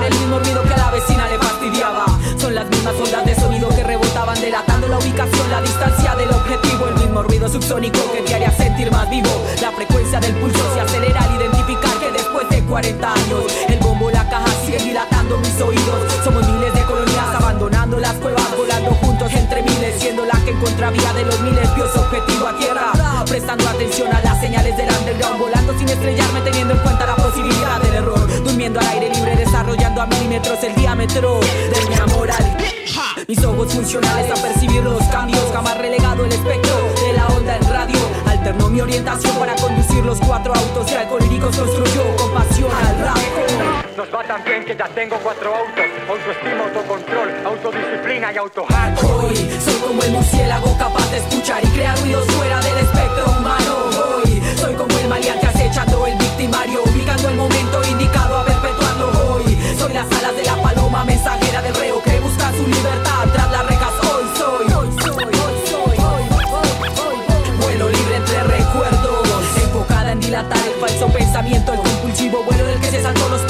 el 0.03 0.15
mismo 0.15 0.39
ruido 0.39 0.63
que 0.63 0.75
a 0.75 0.77
la 0.77 0.91
vecina 0.91 1.29
le 1.29 1.39
fastidiaba. 1.39 2.07
Son 2.39 2.55
las 2.55 2.69
mismas 2.69 2.95
ondas 2.95 3.25
de 3.25 3.35
sonido 3.35 3.69
que 3.69 3.83
rebotaban 3.83 4.41
delatando 4.41 4.89
la 4.89 4.99
ubicación, 4.99 5.51
la 5.51 5.63
distancia 5.63 6.15
del 6.17 6.31
objetivo, 6.31 6.87
el 6.89 6.95
mismo 6.95 7.23
ruido 7.23 7.49
subsónico 7.49 7.99
que 8.13 8.23
te 8.23 8.35
haría 8.35 8.51
sentir 8.51 8.91
más 8.91 9.09
vivo. 9.11 9.31
La 9.61 9.73
frecuencia 9.73 10.21
del 10.21 10.35
pulso 10.37 10.63
se 10.75 10.81
acelera 10.81 11.21
al 11.23 11.37
identificar 11.37 11.95
que 11.99 12.11
después 12.13 12.49
de 12.49 12.63
40 12.65 13.13
años 13.13 13.45
el 13.69 13.79
bombo, 13.79 14.11
la 14.11 14.29
caja 14.29 14.47
sigue 14.65 14.79
dilatando 14.79 15.39
mis 15.39 15.61
oídos. 15.61 16.13
Somos 16.25 16.47
miles 16.49 16.75
de 16.75 16.83
colonias 16.83 17.35
abandonando 17.35 17.99
las 17.99 18.15
cuevas, 18.15 18.57
volando 18.57 18.91
juntos 19.03 19.33
entre 19.33 19.63
miles, 19.63 19.95
siendo 19.99 20.25
la 20.25 20.39
que 20.45 20.51
en 20.51 20.61
contravía 20.61 21.13
de 21.13 21.25
los 21.25 21.41
miles 21.41 21.75
vio 21.75 21.87
su 21.93 21.99
objetivo 21.99 22.47
a 22.47 22.59
tierra. 22.59 22.93
Prestando 23.27 23.69
atención 23.69 24.13
a 24.13 24.21
las 24.21 24.41
señales 24.41 24.77
del 24.77 24.89
underground, 24.91 25.39
volando 25.39 25.77
sin 25.79 25.89
estrellarme, 25.89 26.41
teniendo 26.43 26.75
en 26.75 26.81
cuenta 26.81 26.96
milímetros 30.37 30.65
el 30.65 30.75
diámetro 30.75 31.41
de 31.41 31.89
mi 31.89 31.95
amor 31.95 32.31
al 32.31 32.57
mis 33.27 33.43
ojos 33.45 33.73
funcionales 33.73 34.31
a 34.31 34.35
percibir 34.41 34.83
los 34.85 35.03
cambios, 35.05 35.43
jamás 35.53 35.79
relegado 35.79 36.25
el 36.25 36.33
espectro 36.33 36.75
de 37.05 37.13
la 37.15 37.27
onda 37.29 37.57
en 37.57 37.69
radio. 37.69 37.99
Alternó 38.27 38.69
mi 38.69 38.81
orientación 38.81 39.37
para 39.39 39.57
conducir 39.57 40.05
los 40.05 40.21
cuatro 40.21 40.55
autos 40.55 40.87
que 40.87 40.97
alcohólicos 40.97 41.57
construyó 41.57 42.17
con 42.17 42.31
pasión 42.33 42.71
al 42.71 42.99
rap. 43.01 43.19
Nos 43.97 44.15
va 44.15 44.23
tan 44.25 44.45
bien 44.45 44.65
que 44.65 44.77
ya 44.77 44.87
tengo 44.89 45.17
cuatro 45.17 45.55
autos. 45.55 45.85
Autoestima, 46.09 46.65
autocontrol, 46.67 47.47
autodisciplina 47.47 48.33
y 48.33 48.37
auto 48.37 48.67
Hoy 49.03 49.37
soy 49.65 49.75
como 49.87 50.03
el 50.03 50.11
murciélago 50.13 50.79
capaz 50.79 51.11
de 51.11 51.17
escuchar 51.17 51.65
y 51.65 51.69
crear 51.69 51.99
ruidos 52.01 52.27
fuera 52.27 52.61
del 52.61 52.79
espectro 52.79 53.25
humano. 53.39 53.77
Hoy 54.23 54.43
soy 54.57 54.75
como 54.75 54.99
el 54.99 55.09
maleante 55.09 55.47
acechando 55.47 56.07
el 56.07 56.17
victimario, 56.17 56.86
las 59.97 60.13
alas 60.13 60.37
de 60.37 60.45
la 60.45 60.63
paloma 60.63 61.05
mensajera 61.05 61.63
del 61.63 61.75
reo 61.75 62.03
que 62.03 62.21
busca 62.21 62.53
su 62.53 62.67
libertad 62.67 63.25
tras 63.33 63.51
las 63.51 63.67
rejas. 63.67 63.93
Hoy 64.03 64.25
soy, 64.37 64.67
hoy 64.75 64.89
soy, 65.03 65.25
hoy 65.25 65.57
soy, 65.71 65.97
hoy, 65.97 66.25
hoy, 66.53 66.89
hoy. 67.01 67.57
Vuelo 67.63 67.89
libre 67.89 68.17
entre 68.17 68.43
recuerdos, 68.43 69.43
enfocada 69.57 70.13
en 70.13 70.21
dilatar 70.21 70.59
el 70.67 70.75
falso 70.79 71.09
pensamiento, 71.09 71.73
el 71.73 71.81
compulsivo 71.81 72.43
vuelo 72.45 72.67
del 72.67 72.79
que 72.79 72.91
se 72.91 73.03
saltó 73.03 73.27
los 73.31 73.41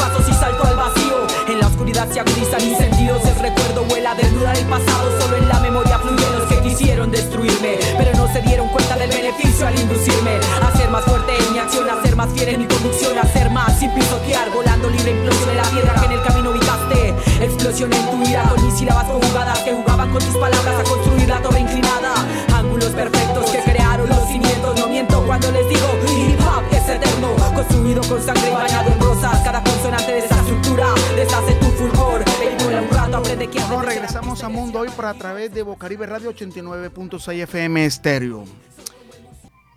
explosión 17.76 17.92
en 17.92 18.10
tu 18.10 18.30
ira 18.30 18.42
con 18.48 18.64
mis 18.64 18.78
sílabas 18.78 19.04
conjugadas 19.04 19.58
que 19.60 19.72
jugaban 19.72 20.10
con 20.10 20.22
tus 20.22 20.36
palabras 20.36 20.80
a 20.80 20.84
construir 20.84 21.28
la 21.28 21.42
torre 21.42 21.60
inclinada, 21.60 22.14
ángulos 22.54 22.90
perfectos 22.90 23.50
que 23.50 23.58
crearon 23.70 24.08
los 24.08 24.26
cimientos, 24.28 24.80
no 24.80 24.88
miento 24.88 25.26
cuando 25.26 25.52
les 25.52 25.68
digo 25.68 25.86
hip 26.08 26.40
hop 26.40 26.64
es 26.70 26.88
eterno, 26.88 27.34
construido 27.54 28.00
con 28.08 28.22
sangre 28.22 28.50
y 28.50 28.54
bañado 28.54 28.90
en 28.90 29.00
rosas, 29.00 29.42
cada 29.44 29.62
consonante 29.62 30.12
de 30.12 30.18
esa 30.20 30.36
estructura 30.36 30.86
deshace 31.16 31.52
tu 31.54 31.66
fulgor, 31.66 32.24
un 32.66 32.96
rato, 32.96 33.16
aprende 33.18 33.48
que 33.48 33.60
Nos 33.60 33.84
regresamos 33.84 34.42
a 34.42 34.48
Mundo 34.48 34.80
Hoy 34.80 34.88
por 34.88 35.04
a 35.04 35.14
través 35.14 35.52
de 35.52 35.62
Bocaribe 35.62 36.06
Radio 36.06 36.32
89.6 36.32 37.42
FM 37.42 37.84
Estéreo. 37.84 38.44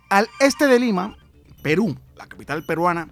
Al 0.08 0.26
este 0.40 0.66
de 0.66 0.78
Lima, 0.78 1.16
Perú, 1.62 1.96
la 2.16 2.26
capital 2.26 2.64
peruana, 2.64 3.08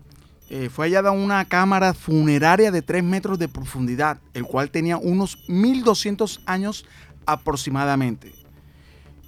eh, 0.50 0.70
fue 0.70 0.86
hallada 0.86 1.10
una 1.10 1.44
cámara 1.44 1.92
funeraria 1.92 2.70
de 2.70 2.80
3 2.80 3.04
metros 3.04 3.38
de 3.38 3.48
profundidad, 3.48 4.18
el 4.32 4.44
cual 4.44 4.70
tenía 4.70 4.96
unos 4.96 5.38
1200 5.48 6.40
años 6.46 6.86
aproximadamente. 7.26 8.32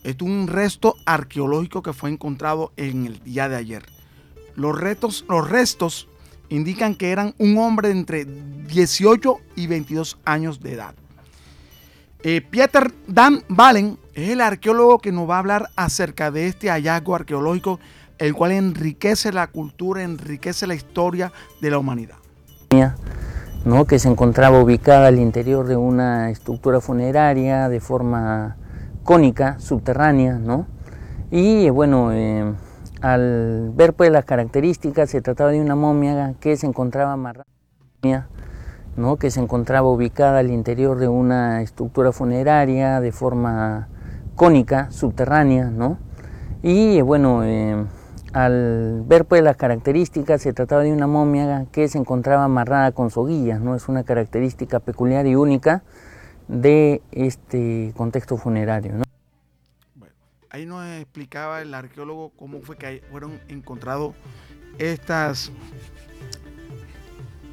Es 0.02 0.16
un 0.22 0.46
resto 0.46 0.96
arqueológico 1.04 1.82
que 1.82 1.92
fue 1.92 2.10
encontrado 2.10 2.72
en 2.76 3.04
el 3.04 3.22
día 3.22 3.50
de 3.50 3.56
ayer. 3.56 3.84
Los, 4.56 4.78
restos, 4.78 5.26
los 5.28 5.48
restos 5.48 6.08
indican 6.48 6.94
que 6.94 7.10
eran 7.10 7.34
un 7.36 7.58
hombre 7.58 7.88
de 7.88 7.94
entre 7.98 8.24
18 8.24 9.38
y 9.56 9.66
22 9.66 10.18
años 10.24 10.60
de 10.60 10.72
edad. 10.72 10.94
Eh, 12.22 12.42
Pieter 12.42 12.92
Dan 13.06 13.42
Valen 13.48 13.98
es 14.14 14.30
el 14.30 14.40
arqueólogo 14.40 14.98
que 14.98 15.12
nos 15.12 15.28
va 15.28 15.36
a 15.36 15.38
hablar 15.38 15.70
acerca 15.76 16.30
de 16.30 16.46
este 16.46 16.68
hallazgo 16.68 17.14
arqueológico, 17.14 17.80
el 18.20 18.34
cual 18.34 18.52
enriquece 18.52 19.32
la 19.32 19.46
cultura, 19.46 20.02
enriquece 20.02 20.66
la 20.66 20.74
historia 20.74 21.32
de 21.60 21.70
la 21.70 21.78
humanidad. 21.78 22.16
¿no? 23.64 23.84
que 23.84 23.98
se 23.98 24.08
encontraba 24.08 24.62
ubicada 24.62 25.08
al 25.08 25.18
interior 25.18 25.66
de 25.66 25.76
una 25.76 26.30
estructura 26.30 26.80
funeraria 26.80 27.68
de 27.68 27.80
forma 27.80 28.56
cónica, 29.02 29.58
subterránea, 29.58 30.38
¿no? 30.38 30.66
y 31.30 31.68
bueno, 31.70 32.12
eh, 32.12 32.52
al 33.00 33.70
ver 33.74 33.94
pues 33.94 34.10
las 34.10 34.24
características 34.24 35.10
se 35.10 35.20
trataba 35.20 35.50
de 35.50 35.60
una 35.60 35.74
momia 35.74 36.34
que 36.40 36.56
se 36.56 36.66
encontraba 36.66 37.12
amarrada, 37.12 37.46
¿no? 38.96 39.16
que 39.16 39.30
se 39.30 39.40
encontraba 39.40 39.88
ubicada 39.88 40.38
al 40.38 40.50
interior 40.50 40.98
de 40.98 41.08
una 41.08 41.62
estructura 41.62 42.12
funeraria 42.12 43.00
de 43.00 43.12
forma 43.12 43.88
cónica, 44.36 44.90
subterránea, 44.90 45.70
¿no? 45.70 45.98
y 46.62 47.00
bueno, 47.00 47.44
eh, 47.44 47.84
al 48.32 49.02
ver 49.06 49.24
pues 49.24 49.42
las 49.42 49.56
características 49.56 50.42
se 50.42 50.52
trataba 50.52 50.82
de 50.82 50.92
una 50.92 51.06
momia 51.06 51.66
que 51.72 51.88
se 51.88 51.98
encontraba 51.98 52.44
amarrada 52.44 52.92
con 52.92 53.10
soguillas, 53.10 53.60
¿no? 53.60 53.74
es 53.74 53.88
una 53.88 54.04
característica 54.04 54.80
peculiar 54.80 55.26
y 55.26 55.34
única 55.34 55.82
de 56.48 57.02
este 57.12 57.92
contexto 57.96 58.36
funerario. 58.36 58.92
¿no? 58.94 59.04
Ahí 60.50 60.66
nos 60.66 60.84
explicaba 60.86 61.62
el 61.62 61.74
arqueólogo 61.74 62.30
cómo 62.36 62.60
fue 62.60 62.76
que 62.76 63.02
fueron 63.10 63.40
encontrados 63.48 64.14
estas, 64.78 65.52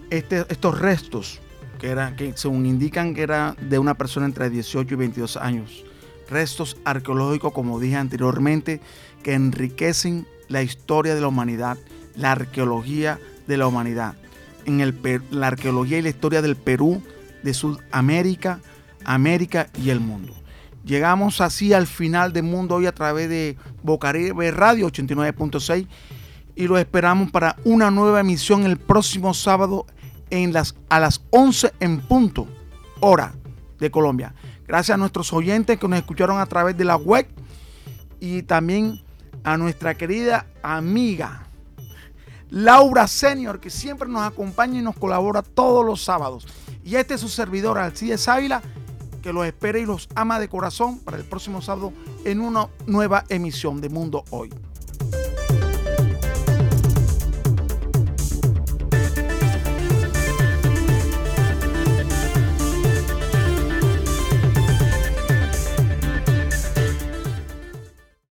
este, 0.09 0.45
estos 0.49 0.79
restos 0.79 1.41
que, 1.79 1.89
era, 1.89 2.15
que 2.15 2.35
según 2.35 2.65
indican 2.65 3.13
que 3.13 3.23
era 3.23 3.55
de 3.61 3.79
una 3.79 3.95
persona 3.95 4.25
entre 4.25 4.49
18 4.49 4.93
y 4.93 4.97
22 4.97 5.37
años. 5.37 5.85
Restos 6.29 6.77
arqueológicos, 6.85 7.53
como 7.53 7.79
dije 7.79 7.95
anteriormente, 7.95 8.81
que 9.23 9.33
enriquecen 9.33 10.27
la 10.47 10.61
historia 10.61 11.15
de 11.15 11.21
la 11.21 11.27
humanidad, 11.27 11.77
la 12.15 12.31
arqueología 12.33 13.19
de 13.47 13.57
la 13.57 13.67
humanidad. 13.67 14.15
En 14.65 14.81
el, 14.81 14.99
la 15.31 15.47
arqueología 15.47 15.99
y 15.99 16.01
la 16.01 16.09
historia 16.09 16.41
del 16.41 16.55
Perú, 16.55 17.01
de 17.43 17.53
Sudamérica, 17.53 18.59
América 19.05 19.69
y 19.81 19.89
el 19.89 19.99
mundo. 19.99 20.33
Llegamos 20.83 21.41
así 21.41 21.73
al 21.73 21.87
final 21.87 22.33
del 22.33 22.43
mundo 22.43 22.75
hoy 22.75 22.85
a 22.85 22.93
través 22.93 23.29
de 23.29 23.57
Bocaribe 23.83 24.51
Radio 24.51 24.87
89.6 24.87 25.87
y 26.55 26.67
lo 26.67 26.77
esperamos 26.77 27.29
para 27.31 27.55
una 27.65 27.91
nueva 27.91 28.21
emisión 28.21 28.65
el 28.65 28.77
próximo 28.77 29.33
sábado 29.33 29.85
en 30.29 30.53
las, 30.53 30.75
a 30.89 30.99
las 30.99 31.21
11 31.29 31.73
en 31.79 31.99
punto, 31.99 32.47
hora 32.99 33.33
de 33.79 33.91
Colombia. 33.91 34.33
Gracias 34.67 34.95
a 34.95 34.97
nuestros 34.97 35.31
oyentes 35.33 35.77
que 35.77 35.87
nos 35.87 35.99
escucharon 35.99 36.39
a 36.39 36.45
través 36.45 36.77
de 36.77 36.83
la 36.83 36.95
web 36.95 37.27
y 38.19 38.43
también 38.43 39.01
a 39.47 39.55
nuestra 39.55 39.95
querida 39.95 40.45
amiga 40.61 41.47
Laura 42.49 43.07
Senior, 43.07 43.61
que 43.61 43.69
siempre 43.69 44.09
nos 44.09 44.23
acompaña 44.23 44.79
y 44.79 44.81
nos 44.81 44.97
colabora 44.97 45.41
todos 45.41 45.85
los 45.85 46.03
sábados. 46.03 46.45
Y 46.83 46.95
este 46.95 47.13
es 47.13 47.21
su 47.21 47.29
servidor, 47.29 47.77
Alcides 47.77 48.27
Ávila, 48.27 48.61
que 49.21 49.31
los 49.31 49.45
espera 49.45 49.79
y 49.79 49.85
los 49.85 50.09
ama 50.15 50.37
de 50.41 50.49
corazón 50.49 50.99
para 50.99 51.15
el 51.15 51.23
próximo 51.23 51.61
sábado 51.61 51.93
en 52.25 52.41
una 52.41 52.67
nueva 52.87 53.23
emisión 53.29 53.79
de 53.79 53.87
Mundo 53.87 54.25
Hoy. 54.31 54.49